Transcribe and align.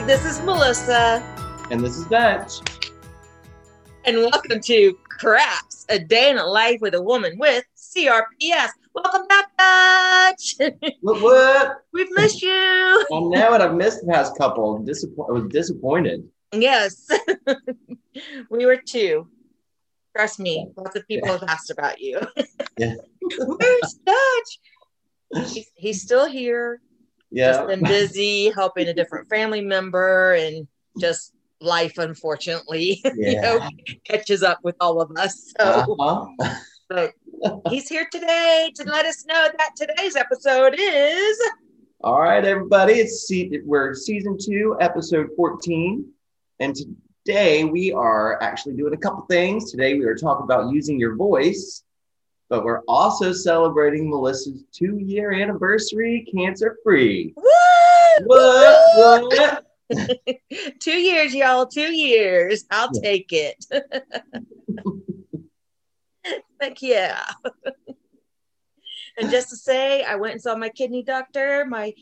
Hey, 0.00 0.06
this 0.06 0.24
is 0.24 0.40
Melissa. 0.40 1.22
And 1.70 1.82
this 1.82 1.98
is 1.98 2.06
Dutch. 2.06 2.60
And 4.06 4.16
welcome 4.16 4.58
to 4.58 4.94
Craps, 5.10 5.84
a 5.90 5.98
day 5.98 6.30
in 6.30 6.38
a 6.38 6.46
life 6.46 6.80
with 6.80 6.94
a 6.94 7.02
woman 7.02 7.36
with 7.36 7.66
CRPS. 7.76 8.70
Welcome 8.94 9.26
back, 9.28 9.54
Dutch. 9.58 10.54
What? 11.02 11.20
what? 11.20 11.84
We've 11.92 12.10
missed 12.12 12.40
you. 12.40 12.50
I 12.50 13.04
know 13.10 13.52
it. 13.52 13.60
I've 13.60 13.74
missed 13.74 14.00
the 14.00 14.10
past 14.10 14.38
couple. 14.38 14.78
Disappoint. 14.78 15.28
I 15.28 15.32
was 15.34 15.52
disappointed. 15.52 16.26
Yes, 16.54 17.06
we 18.50 18.64
were 18.64 18.78
too. 18.78 19.28
Trust 20.16 20.40
me, 20.40 20.66
lots 20.78 20.96
of 20.96 21.06
people 21.08 21.28
have 21.28 21.42
asked 21.42 21.68
about 21.68 22.00
you. 22.00 22.18
Yeah. 22.78 22.94
Where's 23.38 23.98
Dutch? 24.06 24.60
He's, 25.52 25.70
he's 25.74 26.02
still 26.02 26.24
here. 26.24 26.80
Yeah. 27.30 27.52
Just 27.52 27.66
been 27.68 27.82
busy 27.82 28.50
helping 28.50 28.88
a 28.88 28.94
different 28.94 29.28
family 29.28 29.60
member 29.60 30.32
and 30.34 30.66
just 30.98 31.32
life, 31.60 31.98
unfortunately, 31.98 33.00
you 33.16 33.40
know, 33.40 33.60
catches 34.04 34.42
up 34.42 34.58
with 34.62 34.76
all 34.80 35.00
of 35.00 35.10
us. 35.16 35.52
So, 35.60 35.96
Uh-huh. 35.98 36.54
but 36.88 37.12
he's 37.68 37.88
here 37.88 38.06
today 38.10 38.72
to 38.76 38.84
let 38.84 39.06
us 39.06 39.24
know 39.26 39.48
that 39.58 39.70
today's 39.76 40.16
episode 40.16 40.74
is 40.78 41.38
All 42.02 42.20
right, 42.20 42.44
everybody. 42.44 42.94
It's 42.94 43.28
se- 43.28 43.60
we're 43.64 43.94
season 43.94 44.36
two, 44.40 44.76
episode 44.80 45.28
fourteen, 45.36 46.06
and 46.58 46.74
today 47.24 47.64
we 47.64 47.92
are 47.92 48.42
actually 48.42 48.74
doing 48.74 48.94
a 48.94 48.96
couple 48.96 49.24
things. 49.30 49.70
Today 49.70 49.94
we 49.94 50.04
are 50.06 50.16
talking 50.16 50.44
about 50.44 50.72
using 50.72 50.98
your 50.98 51.14
voice, 51.14 51.84
but 52.50 52.64
we're 52.64 52.82
also 52.88 53.32
celebrating 53.32 54.10
Melissa's 54.10 54.64
two-year 54.72 55.30
anniversary, 55.32 56.26
cancer-free. 56.36 57.32
Woo! 57.36 57.44
What? 58.26 59.32
What? 59.32 59.66
two 60.80 60.98
years, 60.98 61.32
y'all. 61.32 61.66
Two 61.66 61.94
years. 61.94 62.64
I'll 62.70 62.90
Yeah. 62.94 63.00
take 63.02 63.32
it. 63.32 63.64
Heck 66.60 66.82
yeah. 66.82 67.22
and 69.16 69.30
just 69.30 69.48
to 69.50 69.56
say, 69.56 70.02
I 70.02 70.16
went 70.16 70.32
and 70.32 70.42
saw 70.42 70.56
my 70.56 70.68
kidney 70.68 71.02
doctor, 71.04 71.64
my 71.64 71.94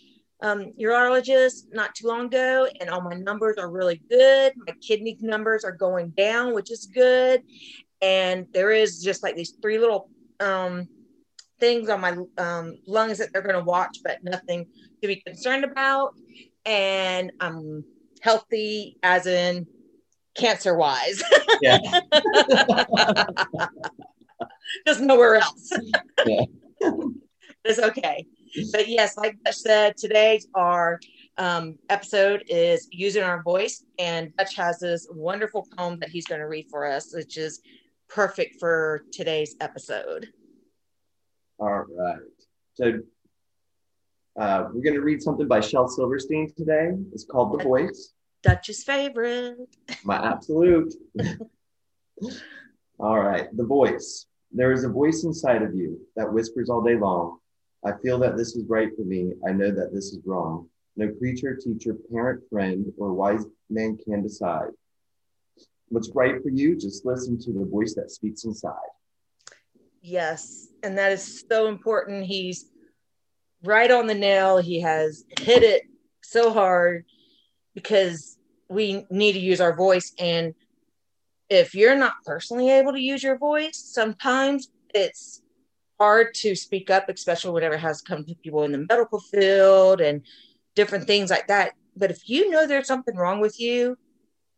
um, 0.42 0.72
urologist, 0.80 1.66
not 1.72 1.94
too 1.94 2.08
long 2.08 2.26
ago, 2.26 2.66
and 2.80 2.88
all 2.90 3.00
my 3.02 3.14
numbers 3.14 3.56
are 3.58 3.70
really 3.70 4.00
good. 4.10 4.52
My 4.66 4.72
kidney 4.80 5.16
numbers 5.20 5.64
are 5.64 5.72
going 5.72 6.08
down, 6.10 6.54
which 6.54 6.70
is 6.70 6.86
good. 6.86 7.42
And 8.00 8.46
there 8.52 8.70
is 8.72 9.02
just 9.02 9.22
like 9.22 9.36
these 9.36 9.54
three 9.60 9.78
little 9.78 10.08
um, 10.40 10.88
things 11.60 11.88
on 11.88 12.00
my 12.00 12.16
um, 12.38 12.78
lungs 12.86 13.18
that 13.18 13.32
they're 13.32 13.42
going 13.42 13.54
to 13.54 13.64
watch, 13.64 13.98
but 14.02 14.22
nothing 14.22 14.66
to 15.02 15.08
be 15.08 15.16
concerned 15.16 15.64
about. 15.64 16.14
And 16.64 17.32
I'm 17.40 17.84
healthy, 18.20 18.98
as 19.02 19.26
in 19.26 19.66
cancer 20.36 20.76
wise, 20.76 21.22
Yeah. 21.60 21.78
just 24.86 25.00
nowhere 25.00 25.36
else. 25.36 25.72
Yeah. 26.26 26.44
it's 27.64 27.78
okay. 27.78 28.26
But 28.72 28.88
yes, 28.88 29.16
like 29.16 29.36
Dutch 29.44 29.56
said, 29.56 29.96
today's 29.96 30.46
our 30.54 31.00
um, 31.36 31.76
episode 31.88 32.44
is 32.48 32.88
using 32.90 33.22
our 33.22 33.42
voice, 33.42 33.84
and 33.98 34.34
Dutch 34.36 34.54
has 34.56 34.78
this 34.78 35.06
wonderful 35.10 35.66
poem 35.76 35.98
that 36.00 36.08
he's 36.08 36.26
going 36.26 36.40
to 36.40 36.46
read 36.48 36.66
for 36.70 36.86
us, 36.86 37.14
which 37.14 37.36
is 37.36 37.60
perfect 38.08 38.58
for 38.58 39.04
today's 39.12 39.56
episode. 39.60 40.28
All 41.58 41.84
right. 41.96 42.18
So 42.74 43.00
uh, 44.38 44.68
we're 44.72 44.82
going 44.82 44.94
to 44.94 45.00
read 45.00 45.22
something 45.22 45.48
by 45.48 45.60
Shel 45.60 45.88
Silverstein 45.88 46.52
today. 46.56 46.92
It's 47.12 47.24
called 47.24 47.58
The 47.58 47.64
Voice. 47.64 48.14
Dutch's 48.42 48.84
favorite. 48.84 49.56
My 50.04 50.16
absolute. 50.24 50.94
all 52.98 53.18
right. 53.18 53.48
The 53.56 53.64
Voice. 53.64 54.26
There 54.52 54.72
is 54.72 54.84
a 54.84 54.88
voice 54.88 55.24
inside 55.24 55.62
of 55.62 55.74
you 55.74 56.00
that 56.16 56.32
whispers 56.32 56.70
all 56.70 56.82
day 56.82 56.96
long. 56.96 57.38
I 57.84 57.92
feel 58.02 58.18
that 58.20 58.36
this 58.36 58.56
is 58.56 58.64
right 58.66 58.88
for 58.96 59.02
me. 59.02 59.32
I 59.46 59.52
know 59.52 59.70
that 59.70 59.92
this 59.92 60.06
is 60.06 60.20
wrong. 60.24 60.68
No 60.96 61.08
preacher, 61.18 61.54
teacher, 61.54 61.94
parent, 62.10 62.42
friend, 62.50 62.86
or 62.96 63.12
wise 63.12 63.44
man 63.68 63.98
can 64.04 64.22
decide. 64.22 64.70
What's 65.90 66.10
right 66.14 66.42
for 66.42 66.50
you, 66.50 66.76
just 66.76 67.06
listen 67.06 67.38
to 67.40 67.52
the 67.52 67.64
voice 67.64 67.94
that 67.94 68.10
speaks 68.10 68.44
inside. 68.44 68.74
Yes, 70.02 70.68
and 70.82 70.96
that 70.98 71.12
is 71.12 71.44
so 71.48 71.66
important. 71.66 72.24
He's 72.24 72.70
right 73.64 73.90
on 73.90 74.06
the 74.06 74.14
nail. 74.14 74.58
He 74.58 74.80
has 74.80 75.24
hit 75.40 75.62
it 75.62 75.82
so 76.22 76.52
hard 76.52 77.04
because 77.74 78.38
we 78.68 79.06
need 79.10 79.32
to 79.32 79.38
use 79.38 79.60
our 79.60 79.74
voice. 79.74 80.12
And 80.18 80.54
if 81.48 81.74
you're 81.74 81.96
not 81.96 82.14
personally 82.24 82.70
able 82.70 82.92
to 82.92 83.00
use 83.00 83.22
your 83.22 83.38
voice, 83.38 83.76
sometimes 83.76 84.68
it's 84.94 85.42
hard 85.98 86.34
to 86.34 86.54
speak 86.54 86.90
up, 86.90 87.08
especially 87.08 87.52
whenever 87.52 87.74
it 87.74 87.80
has 87.80 88.02
come 88.02 88.24
to 88.24 88.34
people 88.36 88.64
in 88.64 88.72
the 88.72 88.86
medical 88.88 89.20
field 89.20 90.00
and 90.00 90.22
different 90.74 91.06
things 91.06 91.30
like 91.30 91.48
that. 91.48 91.72
But 91.96 92.10
if 92.10 92.28
you 92.28 92.50
know 92.50 92.66
there's 92.66 92.86
something 92.86 93.16
wrong 93.16 93.40
with 93.40 93.58
you, 93.58 93.96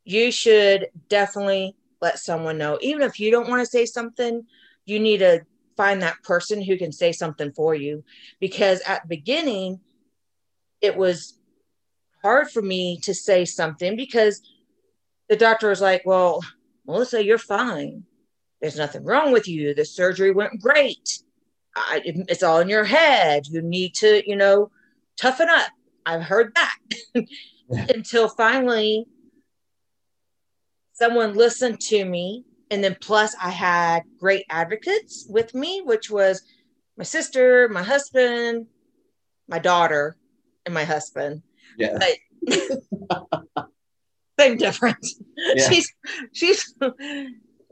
you 0.05 0.33
should 0.33 0.88
definitely 1.09 1.77
let 2.00 2.19
someone 2.19 2.59
know. 2.59 2.78
Even 2.81 3.03
if 3.03 3.21
you 3.21 3.31
don't 3.31 3.49
want 3.49 3.61
to 3.61 3.71
say 3.71 3.87
something, 3.87 4.47
you 4.87 4.99
need 4.99 5.19
to 5.19 5.43
find 5.77 6.03
that 6.03 6.22
person 6.22 6.62
who 6.62 6.77
can 6.77 6.93
say 6.93 7.12
something 7.12 7.53
for 7.53 7.75
you. 7.75 8.05
Because 8.41 8.81
at 8.87 9.03
the 9.03 9.09
beginning, 9.09 9.81
it 10.81 10.97
was 10.97 11.38
hard 12.22 12.50
for 12.50 12.62
me 12.62 12.99
to 13.03 13.15
say 13.15 13.44
something 13.44 13.97
because 13.97 14.41
the 15.28 15.37
doctor 15.37 15.69
was 15.69 15.81
like, 15.81 16.03
Well, 16.05 16.43
Melissa, 16.87 17.25
you're 17.25 17.38
fine. 17.38 18.05
There's 18.61 18.77
nothing 18.77 19.05
wrong 19.05 19.32
with 19.32 19.49
you. 19.49 19.75
The 19.75 19.84
surgery 19.84 20.32
went 20.32 20.61
great. 20.61 21.22
I, 21.77 22.03
it's 22.05 22.43
all 22.43 22.59
in 22.59 22.69
your 22.69 22.84
head. 22.84 23.47
You 23.47 23.62
need 23.62 23.94
to, 23.97 24.28
you 24.28 24.37
know, 24.37 24.71
toughen 25.17 25.49
up. 25.49 25.69
I've 26.05 26.22
heard 26.22 26.53
that 26.55 27.25
until 27.94 28.28
finally 28.28 29.06
someone 31.00 31.34
listened 31.34 31.81
to 31.81 32.05
me. 32.05 32.44
And 32.71 32.84
then 32.84 32.97
plus 33.00 33.34
I 33.43 33.50
had 33.50 34.03
great 34.19 34.44
advocates 34.49 35.27
with 35.28 35.55
me, 35.55 35.83
which 35.84 36.09
was 36.09 36.43
my 36.97 37.03
sister, 37.03 37.69
my 37.69 37.83
husband, 37.83 38.66
my 39.49 39.59
daughter, 39.59 40.16
and 40.65 40.72
my 40.72 40.84
husband. 40.84 41.43
Yeah. 41.77 41.99
But 41.99 43.28
same 44.38 44.56
difference. 44.56 45.21
Yeah. 45.37 45.69
She's 45.69 45.93
she's 46.33 46.75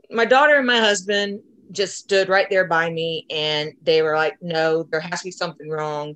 my 0.09 0.25
daughter 0.25 0.57
and 0.57 0.67
my 0.67 0.79
husband 0.79 1.39
just 1.71 1.97
stood 1.97 2.27
right 2.27 2.49
there 2.49 2.65
by 2.65 2.89
me 2.89 3.25
and 3.29 3.73
they 3.83 4.01
were 4.01 4.15
like, 4.15 4.35
no, 4.41 4.83
there 4.83 4.99
has 4.99 5.19
to 5.19 5.25
be 5.25 5.31
something 5.31 5.69
wrong. 5.69 6.15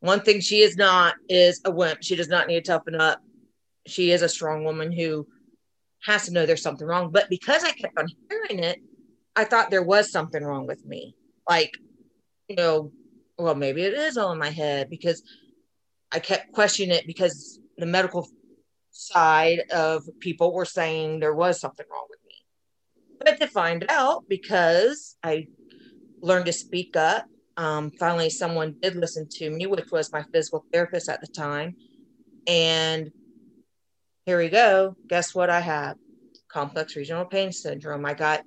One 0.00 0.20
thing 0.20 0.40
she 0.40 0.60
is 0.60 0.76
not 0.76 1.14
is 1.28 1.60
a 1.64 1.70
wimp. 1.70 2.02
She 2.02 2.16
does 2.16 2.28
not 2.28 2.46
need 2.46 2.64
to 2.64 2.72
toughen 2.72 2.94
up. 2.94 3.20
She 3.86 4.12
is 4.12 4.22
a 4.22 4.28
strong 4.28 4.62
woman 4.62 4.92
who 4.92 5.26
has 6.04 6.26
to 6.26 6.32
know 6.32 6.46
there's 6.46 6.62
something 6.62 6.86
wrong. 6.86 7.10
But 7.10 7.28
because 7.28 7.64
I 7.64 7.72
kept 7.72 7.98
on 7.98 8.08
hearing 8.28 8.64
it, 8.64 8.78
I 9.36 9.44
thought 9.44 9.70
there 9.70 9.82
was 9.82 10.10
something 10.10 10.42
wrong 10.42 10.66
with 10.66 10.84
me. 10.84 11.14
Like, 11.48 11.76
you 12.48 12.56
know, 12.56 12.92
well, 13.38 13.54
maybe 13.54 13.82
it 13.82 13.94
is 13.94 14.16
all 14.16 14.32
in 14.32 14.38
my 14.38 14.50
head 14.50 14.90
because 14.90 15.22
I 16.12 16.18
kept 16.18 16.52
questioning 16.52 16.94
it 16.94 17.06
because 17.06 17.60
the 17.78 17.86
medical 17.86 18.28
side 18.90 19.60
of 19.72 20.02
people 20.18 20.52
were 20.52 20.64
saying 20.64 21.20
there 21.20 21.34
was 21.34 21.60
something 21.60 21.86
wrong 21.90 22.06
with 22.10 22.18
me. 22.26 22.34
But 23.18 23.40
to 23.40 23.46
find 23.46 23.84
out, 23.88 24.24
because 24.28 25.16
I 25.22 25.46
learned 26.20 26.46
to 26.46 26.52
speak 26.52 26.96
up, 26.96 27.26
um, 27.56 27.90
finally 27.98 28.30
someone 28.30 28.76
did 28.80 28.96
listen 28.96 29.28
to 29.32 29.50
me, 29.50 29.66
which 29.66 29.90
was 29.90 30.12
my 30.12 30.24
physical 30.32 30.64
therapist 30.72 31.08
at 31.08 31.20
the 31.20 31.26
time. 31.26 31.76
And 32.46 33.10
here 34.26 34.38
we 34.38 34.48
go. 34.48 34.96
Guess 35.08 35.34
what 35.34 35.50
I 35.50 35.60
have? 35.60 35.96
Complex 36.48 36.96
regional 36.96 37.24
pain 37.24 37.52
syndrome. 37.52 38.04
I 38.04 38.14
got 38.14 38.42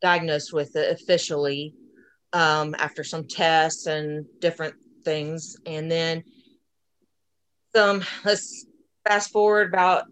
diagnosed 0.00 0.52
with 0.52 0.76
it 0.76 1.00
officially 1.00 1.74
um, 2.32 2.74
after 2.78 3.04
some 3.04 3.26
tests 3.26 3.86
and 3.86 4.26
different 4.40 4.74
things. 5.04 5.56
And 5.66 5.90
then 5.90 6.24
some, 7.74 8.04
let's 8.24 8.66
fast 9.06 9.30
forward 9.30 9.68
about, 9.68 10.04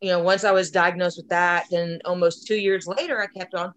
you 0.00 0.10
know, 0.10 0.20
once 0.20 0.44
I 0.44 0.52
was 0.52 0.70
diagnosed 0.70 1.18
with 1.18 1.28
that, 1.28 1.66
then 1.70 2.00
almost 2.04 2.46
two 2.46 2.56
years 2.56 2.86
later, 2.86 3.20
I 3.20 3.26
kept 3.26 3.54
on 3.54 3.72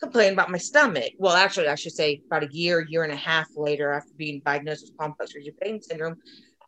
complaining 0.00 0.34
about 0.34 0.50
my 0.50 0.58
stomach. 0.58 1.12
Well, 1.18 1.34
actually, 1.34 1.68
I 1.68 1.74
should 1.74 1.92
say 1.92 2.20
about 2.26 2.44
a 2.44 2.52
year, 2.52 2.84
year 2.88 3.02
and 3.02 3.12
a 3.12 3.16
half 3.16 3.48
later, 3.56 3.92
after 3.92 4.12
being 4.16 4.42
diagnosed 4.44 4.86
with 4.86 4.96
complex 4.98 5.34
regional 5.34 5.58
pain 5.60 5.80
syndrome, 5.80 6.16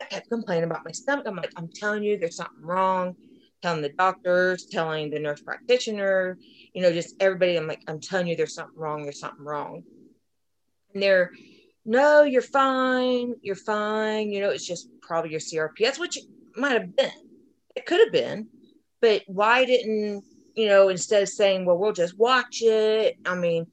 I 0.00 0.04
kept 0.04 0.28
complaining 0.28 0.64
about 0.64 0.84
my 0.84 0.92
stomach. 0.92 1.26
I'm 1.26 1.36
like, 1.36 1.52
I'm 1.56 1.68
telling 1.68 2.02
you, 2.02 2.18
there's 2.18 2.36
something 2.36 2.62
wrong. 2.62 3.16
Telling 3.62 3.82
the 3.82 3.88
doctors, 3.88 4.66
telling 4.66 5.10
the 5.10 5.18
nurse 5.18 5.40
practitioner, 5.40 6.38
you 6.72 6.80
know, 6.80 6.92
just 6.92 7.16
everybody. 7.18 7.56
I'm 7.56 7.66
like, 7.66 7.82
I'm 7.88 8.00
telling 8.00 8.28
you, 8.28 8.36
there's 8.36 8.54
something 8.54 8.78
wrong. 8.78 9.02
There's 9.02 9.18
something 9.18 9.44
wrong. 9.44 9.82
And 10.94 11.02
they're, 11.02 11.32
no, 11.84 12.22
you're 12.22 12.40
fine. 12.40 13.34
You're 13.42 13.56
fine. 13.56 14.30
You 14.30 14.40
know, 14.40 14.50
it's 14.50 14.66
just 14.66 14.88
probably 15.02 15.32
your 15.32 15.40
CRP. 15.40 15.78
That's 15.80 15.98
what 15.98 16.14
you 16.14 16.22
might 16.56 16.72
have 16.72 16.94
been. 16.94 17.10
It 17.74 17.86
could 17.86 18.00
have 18.00 18.12
been, 18.12 18.48
but 19.00 19.22
why 19.26 19.64
didn't 19.64 20.24
you 20.54 20.68
know 20.68 20.88
instead 20.88 21.22
of 21.22 21.28
saying, 21.28 21.64
well, 21.64 21.78
we'll 21.78 21.92
just 21.92 22.18
watch 22.18 22.62
it? 22.62 23.16
I 23.24 23.34
mean, 23.34 23.66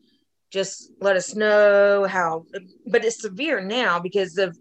just 0.52 0.92
let 1.02 1.16
us 1.16 1.36
know 1.36 2.06
how. 2.06 2.46
But 2.88 3.04
it's 3.04 3.22
severe 3.22 3.62
now 3.62 4.00
because 4.00 4.38
of 4.38 4.58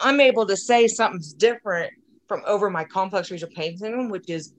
I'm 0.00 0.20
able 0.20 0.46
to 0.46 0.56
say 0.56 0.88
something's 0.88 1.32
different 1.32 1.92
from 2.28 2.42
over 2.46 2.70
my 2.70 2.84
complex 2.84 3.30
regional 3.30 3.54
pain 3.54 3.76
syndrome, 3.78 4.08
which 4.08 4.28
is 4.28 4.54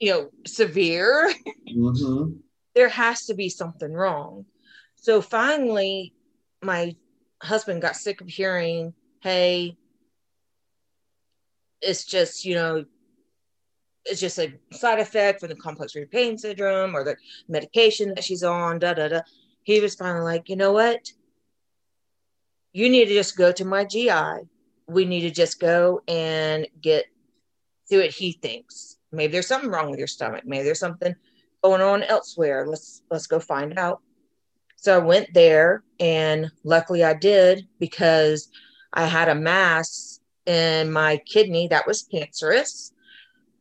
you 0.00 0.10
know 0.10 0.30
severe. 0.46 1.32
Mm-hmm. 1.68 2.32
there 2.74 2.88
has 2.88 3.26
to 3.26 3.34
be 3.34 3.48
something 3.48 3.92
wrong. 3.92 4.46
So 4.96 5.20
finally, 5.20 6.14
my 6.62 6.96
husband 7.42 7.82
got 7.82 7.96
sick 7.96 8.20
of 8.20 8.28
hearing, 8.28 8.94
hey, 9.20 9.76
it's 11.80 12.04
just, 12.04 12.44
you 12.44 12.54
know, 12.54 12.84
it's 14.04 14.20
just 14.20 14.38
a 14.38 14.52
side 14.72 15.00
effect 15.00 15.40
from 15.40 15.48
the 15.48 15.56
complex 15.56 15.94
regional 15.94 16.10
pain 16.10 16.38
syndrome 16.38 16.96
or 16.96 17.04
the 17.04 17.16
medication 17.48 18.14
that 18.14 18.24
she's 18.24 18.42
on, 18.42 18.78
da 18.78 18.94
da 18.94 19.08
da. 19.08 19.20
He 19.64 19.80
was 19.80 19.94
finally 19.94 20.24
like, 20.24 20.48
you 20.48 20.56
know 20.56 20.72
what? 20.72 21.00
You 22.72 22.88
need 22.88 23.06
to 23.06 23.14
just 23.14 23.36
go 23.36 23.52
to 23.52 23.64
my 23.64 23.84
GI. 23.84 24.48
We 24.86 25.04
need 25.04 25.22
to 25.22 25.30
just 25.30 25.60
go 25.60 26.00
and 26.08 26.66
get 26.80 27.06
see 27.84 27.98
what 27.98 28.10
he 28.10 28.32
thinks. 28.32 28.96
Maybe 29.10 29.32
there's 29.32 29.46
something 29.46 29.70
wrong 29.70 29.90
with 29.90 29.98
your 29.98 30.08
stomach. 30.08 30.44
Maybe 30.46 30.64
there's 30.64 30.78
something 30.78 31.14
going 31.62 31.82
on 31.82 32.02
elsewhere. 32.02 32.66
Let's 32.66 33.02
let's 33.10 33.26
go 33.26 33.38
find 33.38 33.78
out. 33.78 34.00
So 34.76 34.96
I 34.96 34.98
went 34.98 35.32
there, 35.32 35.84
and 36.00 36.50
luckily 36.64 37.04
I 37.04 37.14
did 37.14 37.68
because 37.78 38.48
I 38.92 39.06
had 39.06 39.28
a 39.28 39.34
mass 39.34 40.20
in 40.46 40.90
my 40.90 41.18
kidney 41.18 41.68
that 41.68 41.86
was 41.86 42.02
cancerous. 42.02 42.92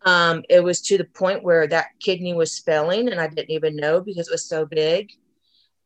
Um, 0.03 0.43
it 0.49 0.63
was 0.63 0.81
to 0.83 0.97
the 0.97 1.03
point 1.03 1.43
where 1.43 1.67
that 1.67 1.89
kidney 1.99 2.33
was 2.33 2.51
spelling, 2.51 3.09
and 3.09 3.19
I 3.21 3.27
didn't 3.27 3.51
even 3.51 3.75
know 3.75 4.01
because 4.01 4.27
it 4.27 4.31
was 4.31 4.45
so 4.45 4.65
big. 4.65 5.11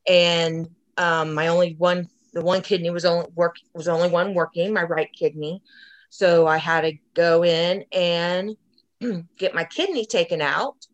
And 0.08 0.70
um, 0.98 1.34
my 1.34 1.50
only 1.50 1.76
one, 1.78 2.08
the 2.36 2.42
one 2.42 2.62
kidney 2.62 2.92
was 2.92 3.06
only 3.06 3.28
work 3.34 3.56
was 3.74 3.88
only 3.88 4.10
one 4.10 4.36
working, 4.36 4.74
my 4.74 4.84
right 4.84 5.10
kidney. 5.18 5.64
So 6.10 6.46
I 6.46 6.58
had 6.58 6.82
to 6.82 6.94
go 7.16 7.44
in 7.44 7.86
and 7.92 8.56
get 9.38 9.56
my 9.56 9.64
kidney 9.64 10.06
taken 10.06 10.42
out. 10.42 10.86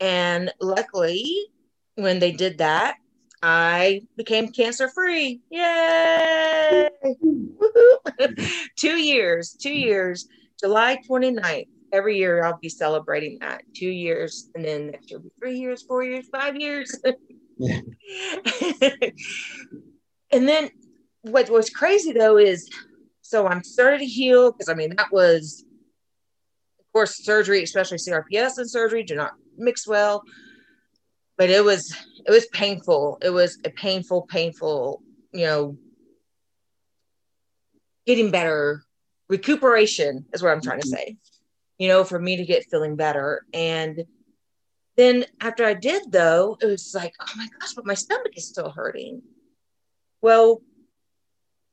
And 0.00 0.52
luckily, 0.60 1.48
when 1.96 2.20
they 2.20 2.32
did 2.32 2.58
that, 2.58 2.96
I 3.42 4.02
became 4.16 4.48
cancer 4.48 4.88
free. 4.88 5.42
Yay! 5.50 6.88
two 8.76 8.96
years, 8.96 9.56
two 9.60 9.74
years, 9.74 10.28
July 10.58 10.98
29th. 11.08 11.68
Every 11.92 12.16
year 12.16 12.44
I'll 12.44 12.58
be 12.58 12.68
celebrating 12.68 13.38
that. 13.40 13.62
Two 13.74 13.90
years, 13.90 14.50
and 14.54 14.64
then 14.64 14.92
next 14.92 15.10
year 15.10 15.18
will 15.18 15.24
be 15.24 15.32
three 15.38 15.58
years, 15.58 15.82
four 15.82 16.04
years, 16.04 16.28
five 16.28 16.56
years. 16.56 16.96
and 20.34 20.48
then 20.48 20.70
what 21.22 21.48
was 21.48 21.70
crazy 21.70 22.12
though 22.12 22.36
is 22.36 22.68
so 23.22 23.46
I'm 23.46 23.64
starting 23.64 24.00
to 24.00 24.06
heal 24.06 24.52
because 24.52 24.68
I 24.68 24.74
mean 24.74 24.94
that 24.96 25.10
was 25.10 25.64
of 26.78 26.92
course 26.92 27.24
surgery, 27.24 27.62
especially 27.62 27.98
CRPS 27.98 28.58
and 28.58 28.70
surgery, 28.70 29.02
do 29.02 29.14
not 29.14 29.32
mix 29.56 29.86
well. 29.86 30.22
But 31.36 31.50
it 31.50 31.64
was 31.64 31.94
it 32.26 32.30
was 32.30 32.46
painful. 32.46 33.18
It 33.22 33.30
was 33.30 33.58
a 33.64 33.70
painful, 33.70 34.22
painful, 34.22 35.02
you 35.32 35.46
know, 35.46 35.78
getting 38.06 38.30
better. 38.30 38.84
Recuperation 39.28 40.26
is 40.32 40.42
what 40.42 40.52
I'm 40.52 40.60
trying 40.60 40.80
to 40.80 40.86
mm-hmm. 40.86 40.96
say, 40.96 41.16
you 41.78 41.88
know, 41.88 42.04
for 42.04 42.18
me 42.18 42.36
to 42.36 42.44
get 42.44 42.66
feeling 42.70 42.96
better. 42.96 43.44
And 43.52 44.04
then 44.96 45.24
after 45.40 45.64
I 45.64 45.74
did, 45.74 46.12
though, 46.12 46.56
it 46.60 46.66
was 46.66 46.92
like, 46.94 47.14
oh 47.20 47.32
my 47.36 47.48
gosh, 47.58 47.72
but 47.74 47.86
my 47.86 47.94
stomach 47.94 48.36
is 48.36 48.46
still 48.46 48.70
hurting. 48.70 49.22
Well, 50.24 50.62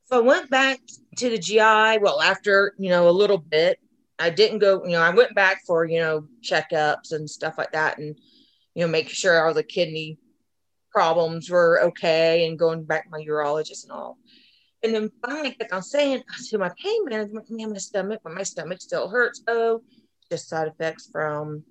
so 0.04 0.18
I 0.18 0.20
went 0.20 0.50
back 0.50 0.82
to 1.20 1.30
the 1.30 1.38
GI. 1.38 2.00
Well, 2.02 2.20
after, 2.20 2.74
you 2.78 2.90
know, 2.90 3.08
a 3.08 3.10
little 3.22 3.38
bit, 3.38 3.80
I 4.20 4.30
didn't 4.30 4.60
go, 4.60 4.84
you 4.84 4.92
know, 4.92 5.02
I 5.02 5.12
went 5.12 5.34
back 5.34 5.62
for, 5.66 5.86
you 5.86 6.02
know, 6.02 6.28
checkups 6.44 7.14
and 7.14 7.30
stuff 7.30 7.58
like 7.58 7.72
that 7.72 7.98
and, 7.98 8.14
you 8.76 8.82
know, 8.84 8.92
making 8.92 9.14
sure 9.14 9.42
all 9.42 9.54
the 9.54 9.64
kidney 9.64 10.18
problems 10.92 11.50
were 11.50 11.82
okay 11.82 12.46
and 12.46 12.60
going 12.60 12.84
back 12.84 13.06
to 13.06 13.10
my 13.10 13.24
urologist 13.24 13.84
and 13.84 13.94
all. 13.94 14.18
And 14.84 14.94
then 14.94 15.10
finally 15.26 15.56
like 15.58 15.74
I'm 15.74 15.82
saying 15.82 16.22
to 16.50 16.58
my 16.58 16.72
pain 16.78 17.06
management, 17.06 17.50
man, 17.50 17.72
my 17.72 17.78
stomach, 17.78 18.20
but 18.22 18.34
my 18.34 18.44
stomach 18.44 18.82
still 18.82 19.08
hurts. 19.08 19.42
Oh, 19.48 19.82
just 20.30 20.50
side 20.50 20.68
effects 20.68 21.08
from, 21.10 21.64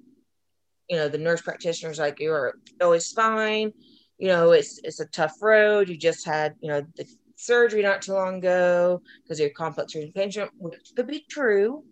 you 0.88 0.96
know, 0.96 1.10
the 1.10 1.18
nurse 1.18 1.42
practitioners 1.42 1.98
like 1.98 2.20
you're 2.20 2.54
always 2.80 3.12
fine. 3.12 3.74
You 4.20 4.28
know, 4.28 4.52
it's 4.52 4.78
it's 4.84 5.00
a 5.00 5.06
tough 5.06 5.34
road. 5.40 5.88
You 5.88 5.96
just 5.96 6.26
had, 6.26 6.54
you 6.60 6.68
know, 6.68 6.82
the 6.96 7.06
surgery 7.36 7.82
not 7.82 8.02
too 8.02 8.12
long 8.12 8.36
ago 8.36 9.00
because 9.22 9.40
of 9.40 9.44
your 9.44 9.54
complex 9.54 9.94
pain, 9.94 10.30
which 10.58 10.92
could 10.94 11.06
be 11.06 11.24
true. 11.30 11.82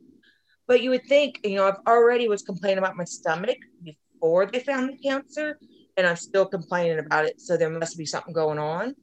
But 0.67 0.83
you 0.83 0.91
would 0.91 1.07
think, 1.07 1.41
you 1.43 1.57
know, 1.57 1.67
I've 1.67 1.81
already 1.87 2.29
was 2.29 2.43
complaining 2.43 2.77
about 2.77 2.97
my 2.97 3.05
stomach 3.05 3.57
before 3.83 4.45
they 4.45 4.61
found 4.61 4.91
the 4.91 4.99
cancer 4.99 5.59
and 5.97 6.07
I'm 6.07 6.17
still 6.17 6.45
complaining 6.45 6.99
about 6.99 7.25
it. 7.25 7.41
So 7.41 7.57
there 7.57 7.71
must 7.71 7.97
be 7.97 8.05
something 8.05 8.35
going 8.35 8.59
on. 8.59 8.95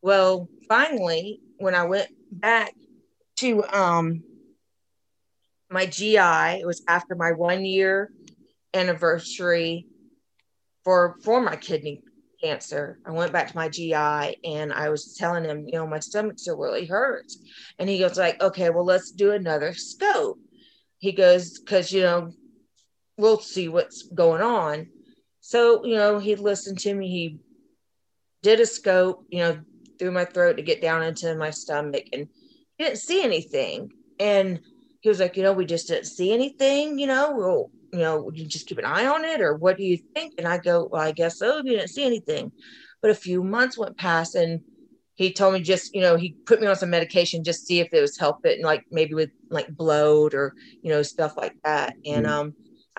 Well, 0.00 0.48
finally, 0.68 1.40
when 1.58 1.74
I 1.74 1.84
went 1.84 2.08
back 2.30 2.72
to 3.40 3.62
um, 3.64 4.22
my 5.70 5.84
GI, 5.84 6.60
it 6.60 6.66
was 6.66 6.82
after 6.88 7.14
my 7.14 7.32
one 7.32 7.66
year 7.66 8.10
anniversary 8.72 9.86
for 10.88 11.18
for 11.22 11.38
my 11.42 11.54
kidney 11.54 12.00
cancer. 12.42 12.98
I 13.04 13.10
went 13.10 13.30
back 13.30 13.48
to 13.48 13.56
my 13.56 13.68
GI 13.68 13.92
and 14.42 14.72
I 14.72 14.88
was 14.88 15.14
telling 15.18 15.44
him, 15.44 15.66
you 15.66 15.74
know, 15.74 15.86
my 15.86 15.98
stomach 15.98 16.38
still 16.38 16.56
really 16.56 16.86
hurts. 16.86 17.36
And 17.78 17.90
he 17.90 17.98
goes 17.98 18.16
like, 18.16 18.40
okay, 18.40 18.70
well, 18.70 18.86
let's 18.86 19.10
do 19.10 19.32
another 19.32 19.74
scope. 19.74 20.38
He 20.96 21.12
goes, 21.12 21.58
because 21.58 21.92
you 21.92 22.00
know, 22.00 22.32
we'll 23.18 23.38
see 23.38 23.68
what's 23.68 24.04
going 24.04 24.40
on. 24.40 24.86
So, 25.42 25.84
you 25.84 25.96
know, 25.96 26.18
he 26.18 26.36
listened 26.36 26.78
to 26.78 26.94
me. 26.94 27.10
He 27.10 27.38
did 28.42 28.58
a 28.58 28.66
scope, 28.66 29.26
you 29.28 29.40
know, 29.40 29.58
through 29.98 30.12
my 30.12 30.24
throat 30.24 30.56
to 30.56 30.62
get 30.62 30.80
down 30.80 31.02
into 31.02 31.34
my 31.34 31.50
stomach 31.50 32.04
and 32.14 32.28
he 32.78 32.84
didn't 32.84 33.00
see 33.00 33.22
anything. 33.22 33.92
And 34.18 34.60
he 35.00 35.10
was 35.10 35.20
like, 35.20 35.36
you 35.36 35.42
know, 35.42 35.52
we 35.52 35.66
just 35.66 35.88
didn't 35.88 36.06
see 36.06 36.32
anything, 36.32 36.98
you 36.98 37.08
know, 37.08 37.36
well, 37.36 37.70
you 37.92 38.00
know, 38.00 38.30
you 38.32 38.46
just 38.46 38.66
keep 38.66 38.78
an 38.78 38.84
eye 38.84 39.06
on 39.06 39.24
it 39.24 39.40
or 39.40 39.54
what 39.54 39.76
do 39.76 39.84
you 39.84 39.98
think? 40.14 40.34
And 40.38 40.46
I 40.46 40.58
go, 40.58 40.88
well, 40.90 41.02
I 41.02 41.12
guess 41.12 41.38
so. 41.38 41.58
You 41.58 41.76
didn't 41.76 41.88
see 41.88 42.04
anything. 42.04 42.52
But 43.00 43.10
a 43.10 43.14
few 43.14 43.42
months 43.42 43.78
went 43.78 43.96
past 43.96 44.34
and 44.34 44.60
he 45.14 45.32
told 45.32 45.54
me 45.54 45.60
just, 45.60 45.94
you 45.94 46.00
know, 46.00 46.16
he 46.16 46.36
put 46.46 46.60
me 46.60 46.66
on 46.66 46.76
some 46.76 46.90
medication 46.90 47.44
just 47.44 47.66
see 47.66 47.80
if 47.80 47.88
it 47.92 48.00
was 48.00 48.18
helping, 48.18 48.62
like 48.62 48.84
maybe 48.90 49.14
with 49.14 49.30
like 49.50 49.68
bloat 49.68 50.34
or, 50.34 50.54
you 50.82 50.90
know, 50.90 51.02
stuff 51.02 51.36
like 51.36 51.56
that. 51.64 51.94
And 52.04 52.26
mm-hmm. 52.26 52.34
um 52.34 52.54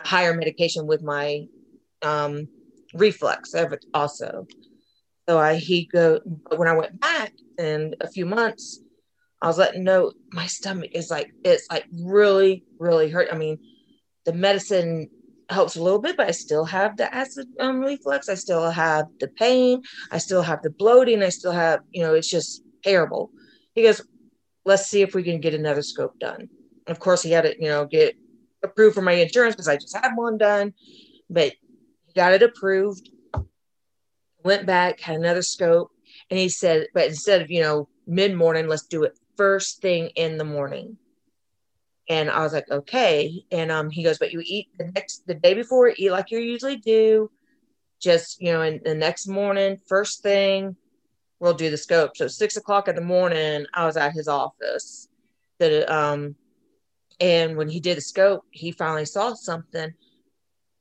higher 0.06 0.34
medication 0.34 0.88
with 0.88 1.02
my 1.02 1.46
um, 2.02 2.48
reflux 2.94 3.54
of 3.54 3.74
it 3.74 3.86
also. 3.94 4.48
So 5.28 5.38
I 5.38 5.56
he 5.56 5.86
go 5.86 6.20
when 6.56 6.68
I 6.68 6.74
went 6.74 7.00
back 7.00 7.34
in 7.58 7.96
a 8.02 8.08
few 8.08 8.26
months, 8.26 8.80
I 9.42 9.48
was 9.48 9.58
letting 9.58 9.84
know 9.84 10.12
my 10.32 10.48
stomach 10.48 10.92
is 10.94 11.12
like 11.12 11.32
it's 11.44 11.68
like 11.70 11.86
really 12.04 12.64
really 12.80 13.10
hurt. 13.10 13.30
I 13.32 13.38
mean, 13.38 13.60
the 14.26 14.34
medicine 14.34 15.10
helps 15.50 15.76
a 15.76 15.82
little 15.82 16.00
bit, 16.00 16.18
but 16.18 16.28
I 16.28 16.32
still 16.32 16.66
have 16.66 16.98
the 16.98 17.14
acid 17.14 17.48
um, 17.60 17.80
reflux. 17.80 18.30
I 18.30 18.36
still 18.36 18.70
have 18.70 19.08
the 19.20 19.28
pain. 19.28 19.82
I 20.12 20.20
still 20.20 20.42
have 20.42 20.62
the 20.62 20.70
bloating. 20.70 21.24
I 21.24 21.30
still 21.30 21.52
have 21.52 21.82
you 21.92 22.04
know 22.04 22.14
it's 22.14 22.30
just 22.30 22.64
terrible. 22.84 23.32
He 23.74 23.84
goes, 23.84 24.02
let's 24.66 24.88
see 24.88 25.02
if 25.02 25.16
we 25.16 25.24
can 25.24 25.40
get 25.40 25.54
another 25.54 25.82
scope 25.82 26.20
done. 26.20 26.50
And 26.88 26.96
of 26.96 27.00
course, 27.00 27.24
he 27.24 27.32
had 27.32 27.44
to 27.44 27.56
you 27.60 27.70
know 27.70 27.86
get 27.86 28.16
approved 28.64 28.96
for 28.96 29.02
my 29.02 29.14
insurance 29.14 29.56
because 29.56 29.68
I 29.68 29.78
just 29.78 29.96
had 29.96 30.16
one 30.16 30.38
done, 30.38 30.74
but 31.30 31.54
got 32.16 32.34
it 32.34 32.44
approved, 32.44 33.10
went 34.44 34.66
back, 34.66 35.00
had 35.00 35.16
another 35.16 35.42
scope, 35.42 35.92
and 36.30 36.40
he 36.40 36.50
said, 36.50 36.88
but 36.94 37.08
instead 37.08 37.42
of, 37.42 37.50
you 37.50 37.62
know, 37.62 37.88
mid 38.08 38.36
morning, 38.36 38.68
let's 38.68 38.84
do 38.84 39.04
it 39.04 39.18
first 39.38 39.82
thing 39.82 40.10
in 40.16 40.38
the 40.38 40.44
morning. 40.44 40.98
And 42.10 42.30
I 42.30 42.42
was 42.42 42.54
like, 42.54 42.70
okay. 42.70 43.44
And 43.52 43.72
um, 43.72 43.90
he 43.90 44.04
goes, 44.04 44.18
but 44.18 44.34
you 44.34 44.42
eat 44.44 44.68
the 44.78 44.92
next, 44.96 45.28
the 45.28 45.36
day 45.36 45.54
before, 45.54 45.94
eat 45.96 46.12
like 46.12 46.32
you 46.32 46.40
usually 46.40 46.78
do. 46.78 47.30
Just, 48.02 48.42
you 48.42 48.52
know, 48.52 48.62
in 48.62 48.82
the 48.84 48.96
next 48.96 49.28
morning, 49.28 49.78
first 49.88 50.24
thing, 50.24 50.76
we'll 51.40 51.54
do 51.54 51.70
the 51.70 51.78
scope. 51.78 52.18
So 52.18 52.28
six 52.28 52.58
o'clock 52.58 52.88
in 52.88 52.96
the 52.96 53.02
morning, 53.02 53.66
I 53.74 53.86
was 53.86 53.98
at 53.98 54.14
his 54.14 54.28
office. 54.28 55.08
That 55.60 55.92
um, 55.94 56.36
and 57.20 57.58
when 57.58 57.70
he 57.70 57.80
did 57.80 57.98
the 57.98 58.02
scope, 58.02 58.46
he 58.52 58.72
finally 58.72 59.06
saw 59.06 59.34
something 59.34 59.94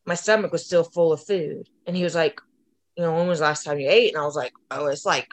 my 0.08 0.14
stomach 0.14 0.50
was 0.50 0.64
still 0.64 0.84
full 0.84 1.12
of 1.12 1.22
food. 1.22 1.68
And 1.86 1.94
he 1.94 2.02
was 2.02 2.14
like, 2.14 2.40
you 2.96 3.04
know, 3.04 3.14
when 3.14 3.28
was 3.28 3.40
the 3.40 3.44
last 3.44 3.62
time 3.62 3.78
you 3.78 3.90
ate? 3.90 4.14
And 4.14 4.22
I 4.22 4.24
was 4.24 4.34
like, 4.34 4.54
oh, 4.70 4.86
it's 4.86 5.04
like 5.04 5.28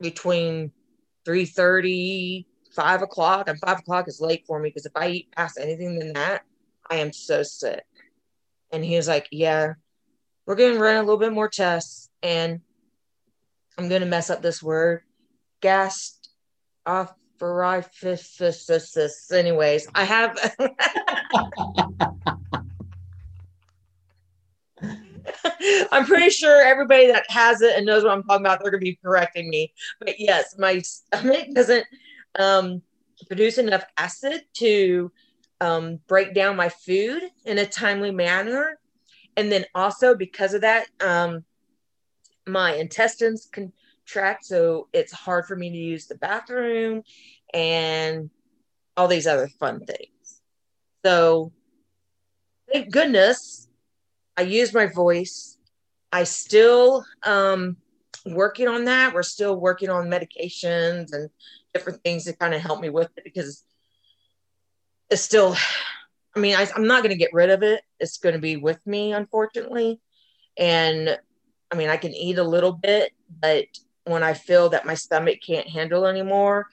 between 0.00 0.72
3.30 1.26 2.46
five 2.70 3.02
o'clock, 3.02 3.48
and 3.48 3.58
five 3.60 3.78
o'clock 3.80 4.08
is 4.08 4.20
late 4.20 4.44
for 4.46 4.58
me 4.58 4.68
because 4.68 4.86
if 4.86 4.92
I 4.96 5.08
eat 5.08 5.32
past 5.32 5.58
anything 5.60 5.98
than 5.98 6.12
that, 6.14 6.42
I 6.90 6.96
am 6.96 7.12
so 7.12 7.42
sick. 7.42 7.84
And 8.72 8.84
he 8.84 8.96
was 8.96 9.08
like, 9.08 9.28
Yeah, 9.30 9.74
we're 10.46 10.56
going 10.56 10.74
to 10.74 10.80
run 10.80 10.96
a 10.96 11.00
little 11.00 11.18
bit 11.18 11.32
more 11.32 11.48
tests, 11.48 12.08
and 12.22 12.60
I'm 13.78 13.88
going 13.88 14.02
to 14.02 14.06
mess 14.06 14.30
up 14.30 14.42
this 14.42 14.62
word. 14.62 15.02
Gast 15.60 16.30
Anyways, 19.30 19.88
I 19.94 20.04
have. 20.04 20.38
I'm 25.92 26.06
pretty 26.06 26.30
sure 26.30 26.62
everybody 26.62 27.06
that 27.08 27.24
has 27.28 27.60
it 27.62 27.76
and 27.76 27.86
knows 27.86 28.04
what 28.04 28.12
I'm 28.12 28.22
talking 28.22 28.44
about, 28.44 28.60
they're 28.60 28.70
going 28.70 28.80
to 28.80 28.84
be 28.84 28.98
correcting 29.02 29.50
me. 29.50 29.72
But 29.98 30.18
yes, 30.18 30.54
my 30.58 30.80
stomach 30.80 31.48
doesn't 31.54 31.86
um, 32.38 32.82
produce 33.26 33.58
enough 33.58 33.84
acid 33.96 34.42
to 34.54 35.10
um, 35.60 36.00
break 36.08 36.34
down 36.34 36.56
my 36.56 36.68
food 36.68 37.22
in 37.44 37.58
a 37.58 37.66
timely 37.66 38.10
manner. 38.10 38.78
And 39.36 39.50
then 39.50 39.64
also 39.74 40.14
because 40.14 40.54
of 40.54 40.62
that, 40.62 40.86
um, 41.00 41.44
my 42.46 42.74
intestines 42.74 43.48
contract. 43.52 44.44
So 44.44 44.88
it's 44.92 45.12
hard 45.12 45.46
for 45.46 45.56
me 45.56 45.70
to 45.70 45.76
use 45.76 46.06
the 46.06 46.16
bathroom 46.16 47.02
and 47.52 48.30
all 48.96 49.08
these 49.08 49.26
other 49.26 49.48
fun 49.48 49.84
things. 49.84 50.42
So 51.04 51.52
thank 52.72 52.90
goodness 52.90 53.68
I 54.36 54.42
use 54.42 54.74
my 54.74 54.86
voice. 54.86 55.58
I 56.12 56.24
still 56.24 57.04
um 57.24 57.76
working 58.26 58.68
on 58.68 58.84
that. 58.84 59.14
We're 59.14 59.22
still 59.22 59.56
working 59.56 59.90
on 59.90 60.08
medications 60.08 61.12
and 61.12 61.30
different 61.72 62.02
things 62.02 62.24
to 62.24 62.32
kind 62.32 62.54
of 62.54 62.60
help 62.60 62.80
me 62.80 62.90
with 62.90 63.10
it 63.16 63.24
because 63.24 63.64
it's 65.10 65.22
still 65.22 65.56
I 66.34 66.38
mean, 66.38 66.54
I, 66.54 66.68
am 66.76 66.86
not 66.86 67.02
going 67.02 67.10
to 67.10 67.18
get 67.18 67.32
rid 67.32 67.50
of 67.50 67.62
it. 67.62 67.82
It's 67.98 68.18
going 68.18 68.34
to 68.34 68.40
be 68.40 68.56
with 68.56 68.78
me, 68.86 69.12
unfortunately. 69.12 70.00
And 70.56 71.18
I 71.70 71.74
mean, 71.74 71.88
I 71.88 71.96
can 71.96 72.14
eat 72.14 72.38
a 72.38 72.44
little 72.44 72.72
bit, 72.72 73.12
but 73.40 73.66
when 74.04 74.22
I 74.22 74.34
feel 74.34 74.68
that 74.70 74.86
my 74.86 74.94
stomach 74.94 75.38
can't 75.44 75.68
handle 75.68 76.06
anymore, 76.06 76.66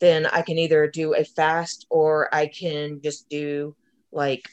then 0.00 0.26
I 0.26 0.42
can 0.42 0.58
either 0.58 0.88
do 0.88 1.14
a 1.14 1.24
fast 1.24 1.86
or 1.90 2.34
I 2.34 2.46
can 2.46 3.00
just 3.02 3.28
do 3.28 3.76
like 4.10 4.48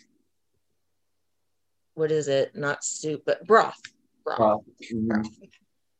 what 1.95 2.11
is 2.11 2.29
it? 2.29 2.55
Not 2.55 2.83
soup, 2.83 3.23
but 3.25 3.45
broth. 3.45 3.81
Broth. 4.23 4.37
broth. 4.37 4.61
Mm-hmm. 4.93 5.21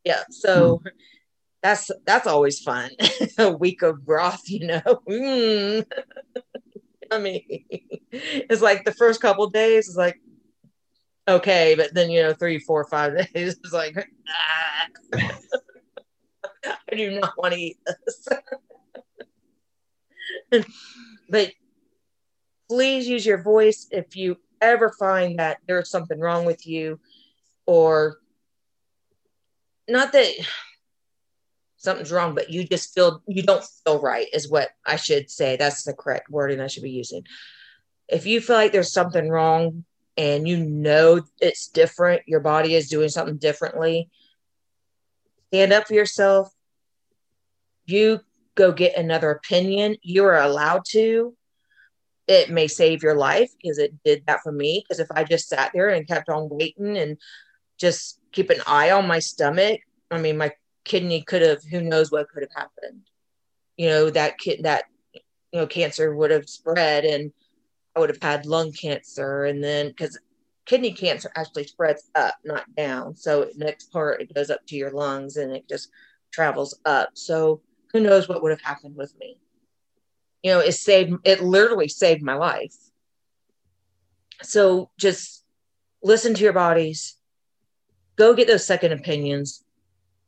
Yeah. 0.06 0.24
So 0.29 0.77
mm-hmm. 0.77 0.88
That's 1.62 1.92
that's 2.06 2.28
always 2.28 2.60
fun. 2.60 2.92
a 3.38 3.51
week 3.51 3.82
of 3.82 4.06
broth, 4.06 4.50
you 4.50 4.68
know. 4.68 4.82
Mm. 5.10 5.86
I 7.12 7.18
mean, 7.18 7.66
it's 8.12 8.62
like 8.62 8.86
the 8.86 8.92
first 8.92 9.20
couple 9.20 9.50
days 9.50 9.88
is 9.88 9.98
like 9.98 10.22
okay, 11.28 11.74
but 11.75 11.94
then 11.94 12.12
you 12.12 12.22
know, 12.22 12.34
three, 12.34 12.60
four, 12.60 12.86
five 12.86 13.18
days 13.34 13.58
is 13.63 13.74
like 13.74 13.96
ah. 14.28 15.30
I 16.92 16.96
do 16.96 17.20
not 17.20 17.34
want 17.38 17.54
to 17.56 17.60
eat 17.60 17.78
this. 17.86 18.28
but 21.30 21.51
please 22.70 23.08
use 23.08 23.25
your 23.25 23.42
voice 23.42 23.88
if 23.92 24.16
you 24.16 24.38
ever 24.62 24.92
find 25.00 25.39
that 25.39 25.58
there's 25.68 25.89
something 25.89 26.20
wrong 26.20 26.46
with 26.46 26.68
you 26.68 27.00
or 27.66 28.20
not 29.88 30.12
that 30.12 30.28
something's 31.79 32.12
wrong 32.12 32.36
but 32.36 32.50
you 32.51 32.63
just 32.63 32.93
feel 32.93 33.24
you 33.27 33.41
don't 33.41 33.65
feel 33.83 34.00
right 34.00 34.27
is 34.33 34.50
what 34.50 34.69
i 34.86 34.95
should 34.95 35.29
say. 35.29 35.57
That's 35.57 35.83
the 35.83 35.93
correct 35.93 36.29
wording 36.29 36.62
i 36.62 36.67
should 36.67 36.83
be 36.83 36.91
using. 36.91 37.24
If 38.07 38.25
you 38.25 38.41
feel 38.41 38.55
like 38.55 38.71
there's 38.71 38.93
something 38.93 39.27
wrong 39.27 39.86
and 40.17 40.48
you 40.48 40.57
know 40.57 41.21
it's 41.39 41.67
different 41.67 42.21
your 42.27 42.41
body 42.41 42.75
is 42.75 42.89
doing 42.89 43.09
something 43.09 43.38
differently 43.38 44.09
stand 45.50 45.74
up 45.74 45.88
for 45.88 45.93
yourself. 45.93 46.51
You 47.86 48.21
go 48.55 48.71
get 48.71 48.98
another 48.98 49.31
opinion. 49.31 49.98
You 50.01 50.25
are 50.25 50.39
allowed 50.39 50.83
to. 50.89 51.36
It 52.27 52.51
may 52.51 52.67
save 52.67 53.01
your 53.01 53.15
life 53.15 53.50
because 53.62 53.79
it 53.79 53.93
did 54.03 54.24
that 54.27 54.41
for 54.43 54.51
me. 54.51 54.83
Because 54.83 55.00
if 55.00 55.07
I 55.12 55.24
just 55.24 55.50
sat 55.50 55.71
there 55.74 55.89
and 55.89 56.07
kept 56.07 56.29
on 56.29 56.50
waiting 56.50 56.98
and 56.98 57.17
just 57.79 58.19
keep 58.31 58.51
an 58.51 58.62
eye 58.67 58.91
on 58.91 59.07
my 59.07 59.19
stomach, 59.19 59.81
I 60.12 60.19
mean, 60.19 60.38
my 60.38 60.51
kidney 60.89 61.22
could 61.22 61.41
have, 61.41 61.63
who 61.63 61.81
knows 61.81 62.12
what 62.12 62.29
could 62.29 62.43
have 62.43 62.53
happened. 62.55 63.01
You 63.77 63.88
know, 63.88 64.10
that 64.10 64.38
kid, 64.38 64.63
that, 64.63 64.86
you 65.13 65.60
know, 65.60 65.67
cancer 65.67 66.13
would 66.13 66.31
have 66.31 66.50
spread 66.50 67.05
and 67.05 67.31
I 67.96 68.00
would 68.00 68.10
have 68.10 68.22
had 68.22 68.46
lung 68.46 68.74
cancer. 68.74 69.46
And 69.46 69.63
then, 69.63 69.88
because 69.88 70.19
kidney 70.65 70.91
cancer 70.91 71.31
actually 71.36 71.63
spreads 71.63 72.10
up, 72.15 72.36
not 72.43 72.65
down. 72.75 73.15
So 73.15 73.50
next 73.55 73.91
part, 73.93 74.22
it 74.22 74.34
goes 74.34 74.50
up 74.50 74.65
to 74.67 74.75
your 74.75 74.91
lungs 74.91 75.38
and 75.38 75.55
it 75.55 75.69
just 75.69 75.89
travels 76.31 76.77
up. 76.86 77.12
So 77.13 77.62
who 77.93 78.01
knows 78.01 78.27
what 78.27 78.41
would 78.43 78.51
have 78.51 78.62
happened 78.62 78.98
with 78.98 79.17
me 79.19 79.39
you 80.43 80.51
know 80.51 80.60
it 80.60 80.72
saved 80.74 81.13
it 81.24 81.41
literally 81.41 81.88
saved 81.88 82.22
my 82.22 82.36
life 82.36 82.75
so 84.41 84.89
just 84.98 85.43
listen 86.03 86.34
to 86.34 86.43
your 86.43 86.53
bodies 86.53 87.17
go 88.15 88.34
get 88.34 88.48
those 88.48 88.65
second 88.65 88.91
opinions 88.91 89.63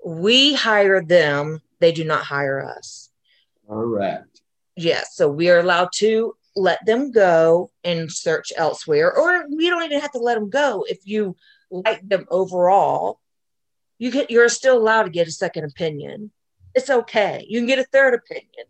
we 0.05 0.53
hire 0.53 1.03
them 1.03 1.62
they 1.79 1.91
do 1.91 2.03
not 2.03 2.24
hire 2.24 2.62
us 2.62 3.10
correct 3.67 4.41
yes 4.75 5.15
so 5.15 5.29
we 5.29 5.50
are 5.50 5.60
allowed 5.60 5.89
to 5.93 6.36
let 6.55 6.86
them 6.86 7.12
go 7.12 7.72
and 7.84 8.12
search 8.12 8.51
elsewhere 8.58 9.15
or 9.15 9.46
we 9.50 9.70
don't 9.70 9.84
even 9.84 10.00
have 10.00 10.12
to 10.12 10.20
let 10.20 10.36
them 10.36 10.50
go 10.50 10.86
if 10.89 11.00
you 11.05 11.36
like 11.70 12.08
them 12.08 12.25
overall 12.29 13.20
you 14.00 14.12
get 14.12 14.29
you're 14.29 14.50
still 14.50 14.77
allowed 14.77 15.03
to 15.03 15.10
get 15.10 15.27
a 15.27 15.31
second 15.31 15.63
opinion 15.63 16.31
it's 16.75 16.89
okay 16.89 17.46
you 17.48 17.60
can 17.60 17.67
get 17.67 17.79
a 17.79 17.86
third 17.86 18.13
opinion 18.13 18.65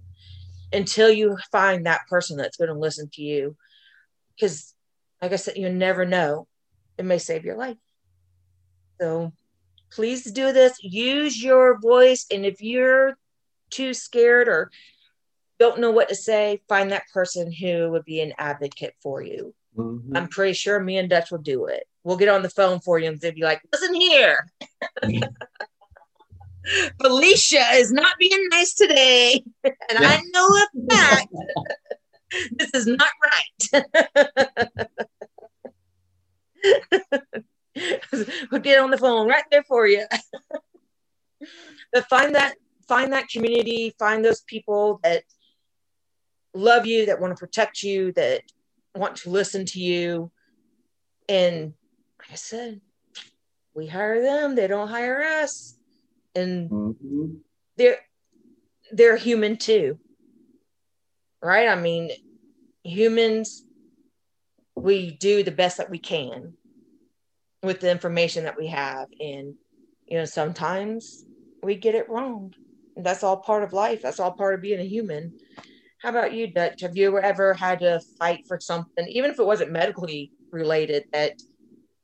until 0.73 1.09
you 1.09 1.38
find 1.51 1.85
that 1.85 2.07
person 2.07 2.38
that's 2.38 2.57
going 2.57 2.69
to 2.69 2.77
listen 2.77 3.09
to 3.13 3.21
you. 3.21 3.55
Because, 4.35 4.73
like 5.21 5.33
I 5.33 5.35
said, 5.35 5.57
you 5.57 5.69
never 5.69 6.05
know. 6.05 6.47
It 6.97 7.05
may 7.05 7.17
save 7.17 7.45
your 7.45 7.57
life. 7.57 7.77
So 9.00 9.33
please 9.91 10.31
do 10.31 10.53
this. 10.53 10.77
Use 10.81 11.41
your 11.41 11.79
voice. 11.79 12.25
And 12.31 12.45
if 12.45 12.62
you're 12.62 13.17
too 13.69 13.93
scared 13.93 14.48
or 14.48 14.71
don't 15.60 15.79
know 15.79 15.91
what 15.91 16.10
to 16.10 16.15
say, 16.15 16.62
find 16.67 16.91
that 16.91 17.07
person 17.13 17.51
who 17.51 17.91
would 17.91 18.05
be 18.05 18.21
an 18.21 18.33
advocate 18.38 18.95
for 19.01 19.21
you. 19.21 19.53
Mm-hmm. 19.77 20.17
I'm 20.17 20.27
pretty 20.27 20.53
sure 20.53 20.79
me 20.79 20.98
and 20.98 21.10
Dutch 21.10 21.31
will 21.31 21.38
do 21.38 21.65
it. 21.65 21.83
We'll 22.03 22.17
get 22.17 22.29
on 22.29 22.41
the 22.41 22.50
phone 22.50 22.79
for 22.79 22.98
you 23.00 23.07
and 23.07 23.19
they'll 23.19 23.33
be 23.33 23.41
like, 23.41 23.62
listen 23.71 23.93
here. 23.93 24.48
Felicia 27.01 27.63
is 27.74 27.91
not 27.91 28.17
being 28.19 28.48
nice 28.51 28.74
today. 28.74 29.43
And 29.63 30.00
yeah. 30.00 30.10
I 30.10 30.21
know 30.33 30.48
a 30.48 30.67
fact. 30.89 31.27
this 32.57 32.71
is 32.74 32.88
not 32.88 33.10
right. 33.21 33.83
We'll 38.51 38.62
get 38.62 38.80
on 38.80 38.92
the 38.92 38.98
phone 38.98 39.28
right 39.28 39.44
there 39.51 39.63
for 39.63 39.88
you. 39.88 40.06
but 41.94 42.08
find 42.10 42.36
that 42.36 42.56
find 42.88 43.13
that 43.13 43.30
community, 43.30 43.96
find 43.98 44.24
those 44.24 44.42
people 44.42 45.00
that 45.04 45.24
love 46.54 46.86
you, 46.86 47.06
that 47.06 47.22
want 47.22 47.36
to 47.36 47.40
protect 47.40 47.84
you, 47.84 48.12
that 48.13 48.42
want 48.96 49.16
to 49.18 49.30
listen 49.30 49.66
to 49.66 49.80
you. 49.80 50.32
And 51.30 51.74
like 52.20 52.32
I 52.32 52.36
said, 52.36 52.82
we 53.74 53.88
hire 53.88 54.22
them, 54.22 54.56
they 54.56 54.68
don't 54.68 54.90
hire 54.90 55.22
us 55.22 55.78
and 56.36 56.70
mm-hmm. 56.70 57.25
they're 57.78 58.00
they're 58.92 59.18
human 59.18 59.58
too 59.58 60.00
right 61.42 61.68
i 61.68 61.75
mean 61.75 62.10
humans 62.84 63.63
we 64.75 65.12
do 65.12 65.44
the 65.44 65.51
best 65.51 65.78
that 65.78 65.90
we 65.90 66.00
can 66.00 66.54
with 67.63 67.80
the 67.80 67.91
information 67.91 68.44
that 68.46 68.58
we 68.58 68.68
have. 68.68 69.08
And 69.20 69.56
you 70.08 70.18
know 70.18 70.25
sometimes 70.25 71.25
we 71.63 71.75
get 71.75 71.96
it 71.96 72.10
wrong. 72.10 72.53
That's 72.96 73.24
all 73.24 73.38
part 73.38 73.63
of 73.63 73.74
life. 73.74 74.01
That's 74.01 74.20
all 74.20 74.32
part 74.32 74.56
of 74.56 74.62
being 74.62 74.80
a 74.80 74.88
human. 74.88 75.34
How 76.01 76.10
about 76.10 76.34
you 76.34 76.51
dutch? 76.51 76.82
Have 76.82 76.98
you 76.98 77.20
ever 77.20 77.53
had 77.53 77.80
to 77.80 78.01
fight 78.18 78.46
for 78.48 78.60
something 78.60 79.08
even 79.08 79.32
if 79.32 79.39
it 79.39 79.46
wasn't 79.46 79.72
medically 79.72 80.32
related 80.51 81.06
that 81.13 81.34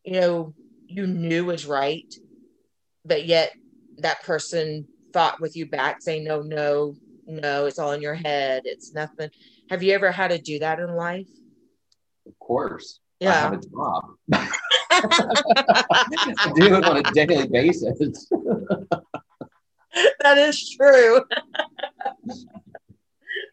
you 0.06 0.14
know 0.14 0.54
you 0.88 1.06
knew 1.06 1.44
was 1.44 1.66
right 1.66 2.16
but 3.04 3.26
yet 3.26 3.52
that 3.98 4.24
person 4.24 4.88
fought 5.12 5.42
with 5.42 5.58
you 5.58 5.66
back 5.66 6.02
saying 6.02 6.24
no 6.24 6.42
no 6.42 6.94
no 7.26 7.66
it's 7.66 7.80
all 7.80 7.92
in 7.92 8.02
your 8.02 8.16
head. 8.16 8.64
It's 8.66 8.94
nothing. 8.94 9.30
Have 9.70 9.84
you 9.84 9.94
ever 9.94 10.12
had 10.12 10.30
to 10.30 10.38
do 10.38 10.60
that 10.60 10.80
in 10.80 10.96
life? 10.96 11.28
Of 12.26 12.38
course. 12.40 13.00
Yeah. 13.20 13.32
i 13.32 13.34
have 13.34 13.54
a 13.54 13.58
job 13.58 14.04
do 16.56 16.75
it 16.75 16.86
on 16.86 16.98
a 16.98 17.04
daily 17.13 17.48
basis 17.48 18.27
that 20.22 20.38
is 20.38 20.75
true 20.75 21.22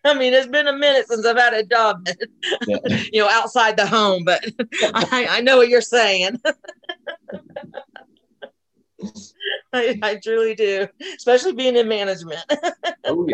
I 0.06 0.12
mean, 0.12 0.34
it's 0.34 0.46
been 0.46 0.66
a 0.66 0.72
minute 0.76 1.08
since 1.08 1.24
I've 1.24 1.38
had 1.38 1.54
a 1.54 1.64
job, 1.64 2.06
yeah. 2.66 2.76
you 3.10 3.22
know, 3.22 3.28
outside 3.30 3.78
the 3.78 3.86
home, 3.86 4.22
but 4.24 4.44
I, 4.92 5.26
I 5.30 5.40
know 5.40 5.56
what 5.56 5.70
you're 5.70 5.80
saying. 5.80 6.38
I, 9.72 9.98
I, 10.02 10.16
truly 10.22 10.54
do, 10.54 10.86
especially 11.16 11.54
being 11.54 11.76
in 11.76 11.88
management. 11.88 12.44
oh. 13.04 13.26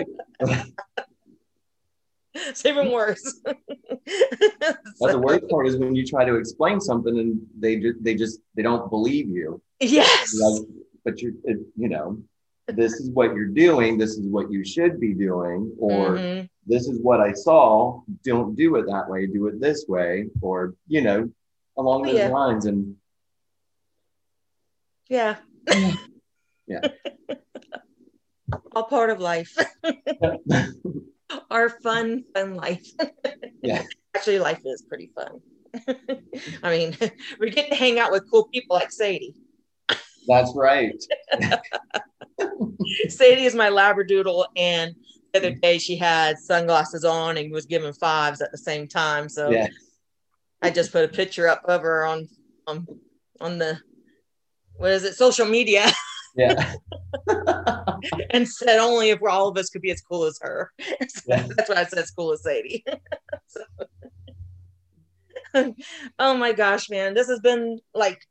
It's 2.50 2.66
even 2.66 2.90
worse. 2.90 3.40
That's 3.45 5.12
the 5.12 5.19
worst 5.19 5.49
part 5.49 5.66
is 5.69 5.76
when 5.76 5.95
you 5.95 6.04
try 6.07 6.25
to 6.25 6.35
explain 6.35 6.80
something 6.80 7.19
and 7.19 7.40
they 7.59 7.76
just 7.76 8.02
they 8.02 8.14
just 8.14 8.40
they 8.54 8.62
don't 8.62 8.90
believe 8.90 9.28
you. 9.28 9.62
Yes. 9.80 10.35
Like, 10.38 10.62
but 11.04 11.23
you 11.23 11.38
you 11.76 11.88
know 11.88 12.19
this 12.76 12.95
is 12.95 13.11
what 13.11 13.35
you're 13.35 13.47
doing. 13.47 13.99
This 13.99 14.16
is 14.16 14.26
what 14.26 14.50
you 14.50 14.64
should 14.64 15.00
be 15.00 15.14
doing, 15.14 15.73
or 15.78 16.11
mm-hmm. 16.11 16.47
this 16.66 16.87
is 16.87 17.00
what 17.00 17.21
I 17.21 17.33
saw. 17.33 18.00
Don't 18.25 18.54
do 18.54 18.76
it 18.76 18.87
that 18.87 19.09
way. 19.09 19.26
Do 19.26 19.47
it 19.49 19.61
this 19.61 19.87
way, 19.88 20.26
or 20.40 20.75
you 20.87 21.02
know, 21.02 21.30
along 21.76 22.02
those 22.02 22.16
yeah. 22.16 22.28
lines. 22.28 22.66
And 22.66 22.97
yeah, 25.09 25.37
yeah, 26.66 26.80
all 28.73 28.85
part 28.85 29.11
of 29.11 29.21
life. 29.21 29.57
Our 31.51 31.69
fun, 31.69 32.25
fun 32.35 32.55
life. 32.55 32.87
yeah, 33.63 33.83
actually, 34.15 34.39
life 34.39 34.61
is 34.65 34.83
pretty 34.83 35.11
fun. 35.15 35.41
I 36.63 36.71
mean, 36.71 36.97
we 37.39 37.51
get 37.51 37.71
to 37.71 37.77
hang 37.77 37.99
out 37.99 38.11
with 38.11 38.29
cool 38.31 38.49
people 38.49 38.77
like 38.77 38.91
Sadie. 38.91 39.35
That's 40.27 40.53
right. 40.55 40.95
Sadie 43.09 43.45
is 43.45 43.55
my 43.55 43.71
labradoodle, 43.71 44.47
and 44.57 44.95
the 45.33 45.39
other 45.39 45.51
mm-hmm. 45.51 45.61
day 45.61 45.79
she 45.79 45.97
had 45.97 46.39
sunglasses 46.39 47.05
on 47.05 47.37
and 47.37 47.53
was 47.53 47.67
giving 47.67 47.93
fives 47.93 48.41
at 48.41 48.51
the 48.53 48.59
same 48.59 48.89
time. 48.89 49.29
So 49.29 49.51
yeah. 49.51 49.69
I 50.63 50.71
just 50.71 50.93
put 50.93 51.05
a 51.05 51.09
picture 51.09 51.49
up 51.49 51.63
of 51.65 51.83
her 51.83 52.05
on 52.05 52.29
on 52.67 52.87
on 53.41 53.59
the 53.59 53.79
what 54.77 54.91
is 54.91 55.05
it 55.05 55.15
social 55.15 55.47
media. 55.47 55.87
Yeah. 56.40 56.75
and 58.30 58.49
said 58.49 58.78
only 58.78 59.11
if 59.11 59.20
all 59.23 59.49
of 59.49 59.59
us 59.59 59.68
could 59.68 59.82
be 59.82 59.90
as 59.90 60.00
cool 60.00 60.25
as 60.25 60.38
her. 60.40 60.73
So 61.09 61.23
yeah. 61.26 61.47
That's 61.56 61.68
why 61.68 61.76
I 61.76 61.85
said, 61.85 61.99
as 61.99 62.11
cool 62.11 62.32
as 62.32 62.42
Sadie. 62.42 62.85
so. 63.47 63.62
oh 66.18 66.35
my 66.35 66.52
gosh, 66.52 66.88
man. 66.88 67.14
This 67.14 67.28
has 67.28 67.40
been 67.40 67.80
like 67.94 68.26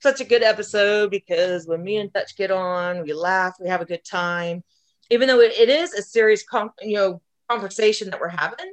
such 0.00 0.20
a 0.20 0.24
good 0.24 0.42
episode 0.42 1.10
because 1.10 1.66
when 1.66 1.82
me 1.82 1.96
and 1.96 2.12
Dutch 2.12 2.36
get 2.36 2.50
on, 2.50 3.04
we 3.04 3.14
laugh, 3.14 3.54
we 3.58 3.68
have 3.68 3.80
a 3.80 3.86
good 3.86 4.04
time. 4.04 4.62
Even 5.10 5.28
though 5.28 5.40
it, 5.40 5.52
it 5.52 5.68
is 5.68 5.94
a 5.94 6.02
serious, 6.02 6.44
com- 6.44 6.72
you 6.80 6.96
know, 6.96 7.22
conversation 7.48 8.10
that 8.10 8.20
we're 8.20 8.28
having, 8.28 8.72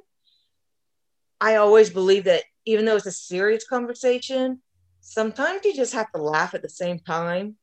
I 1.40 1.56
always 1.56 1.90
believe 1.90 2.26
that 2.26 2.44
even 2.66 2.84
though 2.84 2.98
it's 2.98 3.06
a 3.06 3.12
serious 3.12 3.66
conversation, 3.66 4.62
sometimes 5.00 5.64
you 5.64 5.74
just 5.74 5.94
have 5.94 6.12
to 6.12 6.22
laugh 6.22 6.54
at 6.54 6.62
the 6.62 6.70
same 6.70 7.00
time 7.00 7.56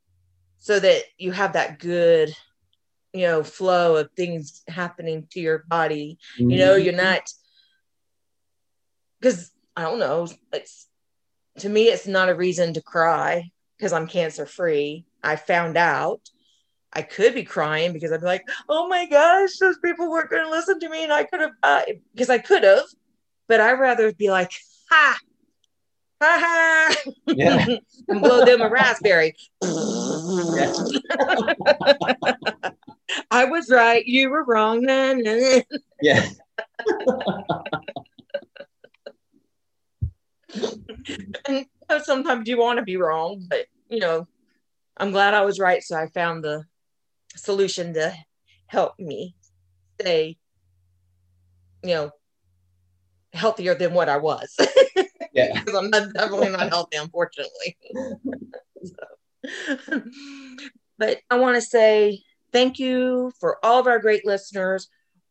so 0.59 0.79
that 0.79 1.03
you 1.19 1.33
have 1.33 1.53
that 1.55 1.79
good 1.79 2.35
you 3.13 3.23
know 3.23 3.43
flow 3.43 3.97
of 3.97 4.11
things 4.17 4.63
happening 4.69 5.27
to 5.31 5.41
your 5.41 5.65
body 5.69 6.19
mm-hmm. 6.39 6.51
you 6.51 6.59
know 6.59 6.77
you're 6.77 6.93
not 6.93 7.31
because 9.21 9.51
i 9.77 9.83
don't 9.83 9.99
know 9.99 10.29
it's 10.53 10.89
to 11.59 11.69
me 11.69 11.85
it's 11.85 12.07
not 12.07 12.29
a 12.29 12.35
reason 12.35 12.75
to 12.75 12.83
cry 12.83 13.51
because 13.77 13.93
I'm 13.93 14.07
cancer 14.07 14.47
free. 14.47 15.05
I 15.23 15.37
found 15.37 15.77
out 15.77 16.21
I 16.93 17.03
could 17.03 17.35
be 17.35 17.45
crying 17.45 17.93
because 17.93 18.13
I'd 18.13 18.21
be 18.21 18.27
like, 18.27 18.49
oh 18.69 18.89
my 18.89 19.07
gosh, 19.07 19.57
those 19.59 19.79
people 19.79 20.11
weren't 20.11 20.31
going 20.31 20.45
to 20.45 20.51
listen 20.51 20.81
to 20.81 20.89
me 20.89 21.05
and 21.05 21.13
I 21.13 21.25
could 21.25 21.41
have 21.41 21.61
died 21.63 22.01
because 22.15 22.31
I 22.31 22.39
could 22.39 22.65
have, 22.65 22.87
but 23.49 23.61
I'd 23.61 23.79
rather 23.79 24.13
be 24.13 24.31
like, 24.31 24.53
ha, 24.91 25.19
ha 26.23 26.39
ha, 26.41 26.95
yeah. 27.29 27.67
and 28.09 28.21
blow 28.21 28.45
them 28.45 28.61
a 28.61 28.69
raspberry. 28.69 29.35
I 33.31 33.45
was 33.45 33.71
right, 33.71 34.05
you 34.07 34.31
were 34.31 34.45
wrong. 34.45 34.83
then. 34.83 35.23
yeah. 36.01 36.29
and 41.47 41.67
uh, 41.89 42.01
sometimes 42.01 42.49
you 42.49 42.59
want 42.59 42.79
to 42.79 42.85
be 42.85 42.97
wrong, 42.97 43.45
but 43.49 43.67
you 43.89 44.01
know, 44.01 44.27
I'm 44.97 45.11
glad 45.11 45.35
I 45.35 45.45
was 45.45 45.59
right. 45.59 45.83
So 45.83 45.97
I 45.97 46.09
found 46.09 46.43
the 46.45 46.65
solution 47.37 47.95
to 47.95 48.15
help 48.67 48.99
me 48.99 49.35
stay, 50.01 50.39
you 51.83 51.91
know, 51.91 52.11
healthier 53.33 53.75
than 53.75 53.93
what 53.93 54.09
I 54.09 54.17
was. 54.17 54.57
Yeah. 55.37 55.61
Because 55.65 55.75
I'm 55.75 55.91
not, 55.91 56.13
definitely 56.13 56.51
not 56.51 56.69
healthy, 56.73 56.97
unfortunately. 56.97 57.77
so, 58.85 58.95
but 60.99 61.19
I 61.31 61.39
want 61.39 61.57
to 61.57 61.63
say 61.63 62.23
thank 62.53 62.79
you 62.79 63.33
for 63.39 63.65
all 63.65 63.81
of 63.81 63.87
our 63.87 63.99
great 63.99 64.27
listeners, 64.27 64.89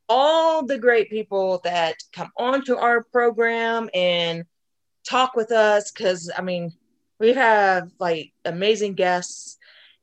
all 0.07 0.65
the 0.65 0.77
great 0.77 1.09
people 1.09 1.61
that 1.63 1.95
come 2.13 2.29
onto 2.37 2.75
our 2.75 3.03
program 3.03 3.89
and 3.93 4.45
talk 5.07 5.35
with 5.35 5.51
us 5.51 5.91
because 5.91 6.31
I 6.35 6.41
mean, 6.41 6.71
we 7.19 7.33
have 7.33 7.91
like 7.99 8.33
amazing 8.43 8.93
guests 8.93 9.57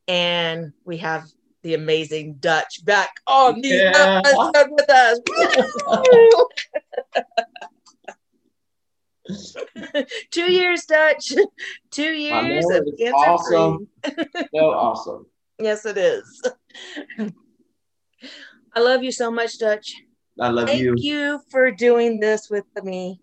and 0.08 0.72
we 0.84 0.98
have 0.98 1.24
the 1.62 1.74
amazing 1.74 2.34
Dutch 2.34 2.84
back 2.84 3.10
on 3.26 3.60
the 3.60 3.68
yeah. 3.68 4.20
episode 4.24 4.70
with 4.70 4.90
us. 4.90 5.20
Dutch. 10.87 11.33
Two 11.90 12.12
years 12.12 12.66
of 12.71 12.87
cancer 12.99 13.16
awesome. 13.16 13.88
so 14.55 14.73
awesome. 14.73 15.27
Yes, 15.59 15.87
it 15.87 15.97
is. 15.97 16.42
I 18.75 18.81
love 18.81 19.03
you 19.03 19.12
so 19.12 19.31
much, 19.31 19.59
Dutch. 19.59 19.95
I 20.40 20.49
love 20.49 20.68
Thank 20.68 20.81
you. 20.81 20.95
Thank 20.95 21.05
you 21.05 21.40
for 21.51 21.71
doing 21.71 22.21
this 22.21 22.49
with 22.51 22.64
me. 22.83 23.21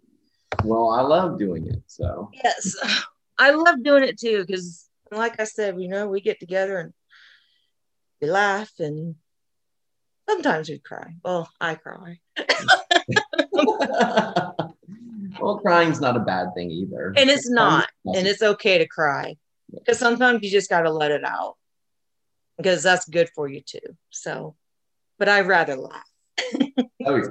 Well, 0.63 0.89
I 0.89 1.01
love 1.01 1.39
doing 1.39 1.67
it. 1.67 1.81
So 1.87 2.29
yes, 2.43 2.75
I 3.37 3.51
love 3.51 3.83
doing 3.83 4.03
it 4.03 4.19
too 4.19 4.45
because, 4.45 4.89
like 5.11 5.39
I 5.39 5.45
said, 5.45 5.81
you 5.81 5.87
know, 5.87 6.07
we 6.07 6.21
get 6.21 6.39
together 6.39 6.79
and 6.79 6.93
we 8.21 8.29
laugh 8.29 8.71
and 8.79 9.15
sometimes 10.29 10.69
we 10.69 10.79
cry. 10.79 11.15
Well, 11.23 11.49
I 11.59 11.75
cry. 11.75 12.19
well, 15.41 15.59
crying's 15.59 16.01
not 16.01 16.15
a 16.15 16.19
bad 16.19 16.53
thing 16.55 16.71
either. 16.71 17.13
And 17.17 17.29
it's 17.29 17.49
not, 17.49 17.89
and 18.05 18.27
it's 18.27 18.41
okay 18.41 18.77
to 18.77 18.87
cry 18.87 19.35
because 19.73 19.99
sometimes 19.99 20.43
you 20.43 20.49
just 20.49 20.69
got 20.69 20.81
to 20.81 20.91
let 20.91 21.11
it 21.11 21.23
out 21.23 21.55
because 22.57 22.83
that's 22.83 23.07
good 23.07 23.29
for 23.35 23.47
you 23.47 23.61
too. 23.61 23.79
So, 24.09 24.55
but 25.17 25.29
I'd 25.29 25.47
rather 25.47 25.75
laugh. 25.75 26.03
oh 27.05 27.21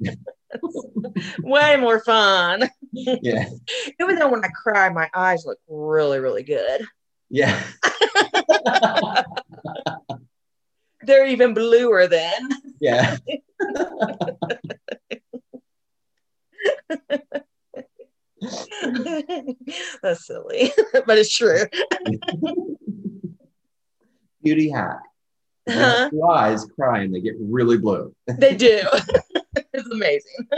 yeah. 0.00 0.14
way 1.42 1.76
more 1.76 2.00
fun. 2.00 2.68
Yeah. 2.92 3.48
Even 4.00 4.16
though 4.16 4.28
when 4.28 4.44
I 4.44 4.48
cry, 4.48 4.88
my 4.88 5.08
eyes 5.14 5.44
look 5.46 5.58
really, 5.68 6.18
really 6.20 6.42
good. 6.42 6.82
Yeah. 7.30 7.62
They're 11.02 11.26
even 11.26 11.54
bluer 11.54 12.06
then. 12.06 12.48
Yeah. 12.80 13.16
That's 20.02 20.26
silly, 20.26 20.72
but 21.06 21.18
it's 21.18 21.34
true. 21.34 21.64
Beauty 24.42 24.70
hack. 24.70 25.00
Uh-huh. 25.68 26.10
eyes 26.30 26.64
cry 26.76 27.00
and 27.00 27.14
they 27.14 27.20
get 27.20 27.34
really 27.38 27.76
blue. 27.76 28.14
they 28.26 28.56
do. 28.56 28.80
it's 29.74 29.90
amazing. 29.90 30.48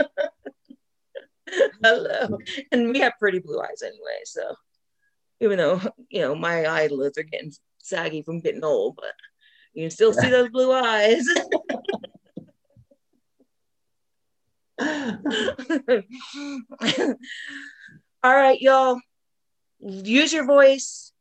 Hello. 1.83 2.37
And 2.71 2.91
we 2.91 2.99
have 2.99 3.13
pretty 3.19 3.39
blue 3.39 3.59
eyes 3.59 3.81
anyway. 3.81 4.21
So 4.23 4.55
even 5.41 5.57
though, 5.57 5.81
you 6.09 6.21
know, 6.21 6.33
my 6.35 6.63
eyelids 6.65 7.17
are 7.17 7.23
getting 7.23 7.51
saggy 7.79 8.21
from 8.21 8.39
getting 8.39 8.63
old, 8.63 8.95
but 8.95 9.13
you 9.73 9.83
can 9.83 9.91
still 9.91 10.13
see 10.13 10.29
those 10.29 10.49
blue 10.49 10.71
eyes. 10.71 11.25
All 18.23 18.35
right, 18.35 18.59
y'all. 18.61 18.99
Use 19.79 20.31
your 20.31 20.45
voice. 20.45 21.11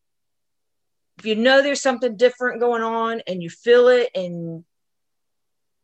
If 1.18 1.26
you 1.26 1.34
know 1.34 1.62
there's 1.62 1.80
something 1.80 2.16
different 2.16 2.60
going 2.60 2.82
on 2.82 3.22
and 3.26 3.42
you 3.42 3.50
feel 3.50 3.88
it 3.88 4.10
and 4.14 4.64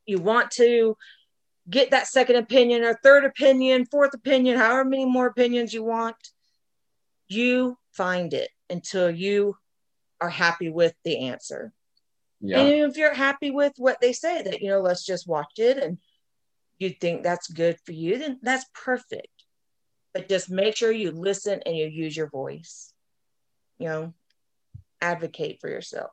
you 0.05 0.19
want 0.19 0.51
to 0.53 0.97
get 1.69 1.91
that 1.91 2.07
second 2.07 2.37
opinion 2.37 2.85
or 2.85 2.95
third 2.95 3.25
opinion, 3.25 3.87
fourth 3.87 4.15
opinion, 4.15 4.59
however 4.59 4.85
many 4.85 5.05
more 5.05 5.27
opinions 5.27 5.75
you 5.75 5.83
want, 5.83 6.17
you 7.29 7.77
find 7.93 8.35
it 8.35 8.51
until 8.71 9.11
you 9.11 9.57
are 10.21 10.31
happy 10.31 10.69
with 10.69 10.95
the 11.05 11.29
answer. 11.29 11.73
Yeah. 12.41 12.61
And 12.61 12.91
if 12.91 12.97
you're 12.97 13.15
happy 13.15 13.51
with 13.51 13.73
what 13.79 14.01
they 14.01 14.13
say, 14.13 14.43
that, 14.43 14.61
you 14.61 14.69
know, 14.69 14.81
let's 14.81 15.05
just 15.05 15.27
watch 15.27 15.59
it 15.59 15.79
and 15.79 15.99
you 16.79 16.91
think 16.91 17.23
that's 17.23 17.49
good 17.49 17.79
for 17.85 17.93
you, 17.93 18.19
then 18.19 18.39
that's 18.43 18.67
perfect. 18.75 19.29
But 20.17 20.31
just 20.31 20.49
make 20.49 20.75
sure 20.75 20.91
you 20.91 21.11
listen 21.11 21.61
and 21.67 21.77
you 21.77 21.89
use 21.89 22.17
your 22.17 22.31
voice. 22.31 22.91
You 23.79 23.89
know, 23.89 24.15
advocate 25.03 25.61
for 25.61 25.69
yourself. 25.69 26.11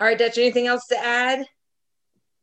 All 0.00 0.06
right, 0.06 0.16
Dutch, 0.16 0.38
anything 0.38 0.66
else 0.66 0.86
to 0.86 0.96
add? 0.96 1.44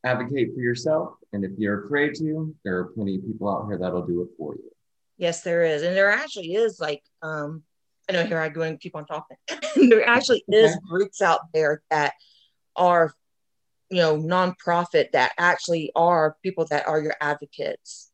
Advocate 0.03 0.53
for 0.53 0.61
yourself. 0.61 1.15
And 1.33 1.43
if 1.43 1.53
you're 1.57 1.85
afraid 1.85 2.13
to, 2.19 2.55
there 2.63 2.77
are 2.77 2.85
plenty 2.85 3.15
of 3.15 3.25
people 3.25 3.49
out 3.49 3.65
here 3.65 3.79
that'll 3.79 4.05
do 4.05 4.21
it 4.21 4.27
for 4.37 4.53
you. 4.53 4.69
Yes, 5.17 5.41
there 5.41 5.63
is. 5.63 5.81
And 5.81 5.97
there 5.97 6.11
actually 6.11 6.53
is 6.53 6.79
like, 6.79 7.01
um, 7.23 7.63
I 8.07 8.13
know 8.13 8.25
here 8.25 8.37
I 8.37 8.49
go 8.49 8.61
and 8.61 8.79
keep 8.79 8.95
on 8.95 9.07
talking. 9.07 9.37
there 9.89 10.07
actually 10.07 10.43
okay. 10.47 10.65
is 10.65 10.77
groups 10.87 11.23
out 11.23 11.51
there 11.51 11.81
that 11.89 12.13
are, 12.75 13.11
you 13.89 13.97
know, 13.97 14.17
nonprofit 14.17 15.13
that 15.13 15.31
actually 15.39 15.91
are 15.95 16.37
people 16.43 16.65
that 16.65 16.87
are 16.87 17.01
your 17.01 17.15
advocates 17.19 18.06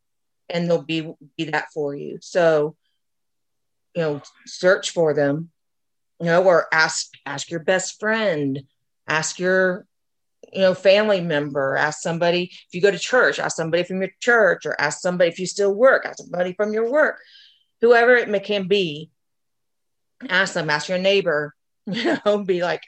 and 0.49 0.69
they'll 0.69 0.81
be 0.81 1.13
be 1.37 1.45
that 1.45 1.67
for 1.73 1.95
you. 1.95 2.19
So, 2.21 2.75
you 3.95 4.01
know, 4.01 4.21
search 4.45 4.91
for 4.91 5.13
them, 5.13 5.49
you 6.19 6.27
know, 6.27 6.43
or 6.43 6.67
ask 6.71 7.09
ask 7.25 7.49
your 7.49 7.61
best 7.61 7.99
friend, 7.99 8.63
ask 9.07 9.39
your 9.39 9.85
you 10.51 10.61
know 10.61 10.73
family 10.73 11.21
member 11.21 11.75
ask 11.75 12.01
somebody 12.01 12.43
if 12.43 12.73
you 12.73 12.81
go 12.81 12.91
to 12.91 12.99
church 12.99 13.39
ask 13.39 13.55
somebody 13.55 13.83
from 13.83 14.01
your 14.01 14.11
church 14.19 14.65
or 14.65 14.79
ask 14.79 14.99
somebody 14.99 15.29
if 15.29 15.39
you 15.39 15.45
still 15.45 15.73
work 15.73 16.05
ask 16.05 16.17
somebody 16.17 16.53
from 16.53 16.73
your 16.73 16.91
work 16.91 17.19
whoever 17.81 18.15
it 18.15 18.29
may, 18.29 18.39
can 18.39 18.67
be 18.67 19.09
ask 20.29 20.53
them 20.53 20.69
ask 20.69 20.89
your 20.89 20.97
neighbor 20.97 21.53
you 21.87 22.17
know 22.25 22.43
be 22.43 22.61
like 22.61 22.81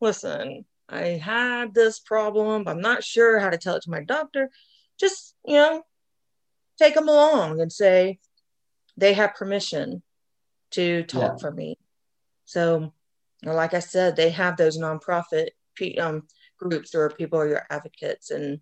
listen 0.00 0.64
i 0.88 1.00
had 1.02 1.74
this 1.74 1.98
problem 1.98 2.68
i'm 2.68 2.80
not 2.80 3.02
sure 3.04 3.38
how 3.38 3.50
to 3.50 3.58
tell 3.58 3.76
it 3.76 3.82
to 3.82 3.90
my 3.90 4.02
doctor 4.02 4.50
just 4.98 5.34
you 5.44 5.54
know 5.54 5.82
take 6.78 6.94
them 6.94 7.08
along 7.08 7.60
and 7.60 7.72
say 7.72 8.18
they 8.96 9.12
have 9.14 9.34
permission 9.34 10.02
to 10.70 11.02
talk 11.04 11.34
yeah. 11.34 11.36
for 11.40 11.50
me. 11.50 11.78
So 12.44 12.92
like 13.44 13.72
i 13.72 13.78
said 13.78 14.16
they 14.16 14.30
have 14.30 14.56
those 14.56 14.78
nonprofit 14.78 15.50
um, 16.00 16.26
groups 16.58 16.92
or 16.92 17.08
people 17.10 17.38
are 17.38 17.48
your 17.48 17.64
advocates 17.70 18.32
and 18.32 18.60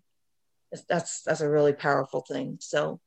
that's 0.87 1.23
that's 1.23 1.41
a 1.41 1.49
really 1.49 1.73
powerful 1.73 2.21
thing. 2.21 2.57
So 2.59 2.99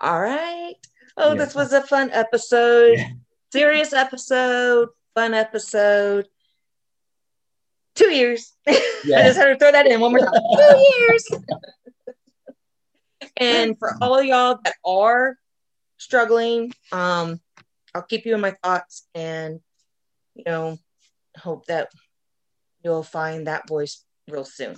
all 0.00 0.20
right. 0.20 0.74
Oh 1.16 1.32
yeah. 1.32 1.44
this 1.44 1.54
was 1.54 1.72
a 1.72 1.82
fun 1.82 2.10
episode. 2.12 2.98
Yeah. 2.98 3.08
serious 3.52 3.92
episode. 3.92 4.90
Fun 5.14 5.34
episode. 5.34 6.28
Two 7.94 8.10
years. 8.10 8.52
I 8.68 8.74
just 9.04 9.38
had 9.38 9.46
to 9.46 9.56
throw 9.56 9.72
that 9.72 9.86
in 9.86 10.00
one 10.00 10.12
more 10.12 10.20
time. 10.20 10.32
Two 10.56 10.94
years 10.98 11.26
and 13.36 13.78
for 13.78 13.94
all 14.00 14.22
y'all 14.22 14.58
that 14.64 14.74
are 14.84 15.36
struggling 15.98 16.72
um 16.92 17.40
i'll 17.94 18.02
keep 18.02 18.26
you 18.26 18.34
in 18.34 18.40
my 18.40 18.54
thoughts 18.62 19.08
and 19.14 19.60
you 20.34 20.44
know 20.46 20.78
hope 21.38 21.66
that 21.66 21.88
you'll 22.86 23.02
find 23.02 23.48
that 23.48 23.68
voice 23.68 24.04
real 24.28 24.44
soon. 24.44 24.76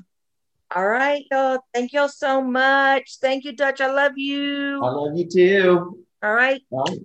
All 0.75 0.87
right, 0.87 1.25
y'all. 1.31 1.61
Thank 1.73 1.93
y'all 1.93 2.09
so 2.09 2.43
much. 2.43 3.19
Thank 3.21 3.45
you, 3.45 3.53
Dutch. 3.53 3.81
I 3.81 3.91
love 3.91 4.13
you. 4.17 4.83
I 4.83 4.89
love 4.89 5.17
you 5.17 5.29
too. 5.29 6.05
All 6.23 6.35
right. 6.35 6.61
All 6.71 6.99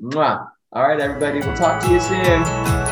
right, 0.00 0.40
All 0.72 0.82
right 0.82 1.00
everybody. 1.00 1.40
We'll 1.40 1.56
talk 1.56 1.82
to 1.82 1.92
you 1.92 2.00
soon. 2.00 2.87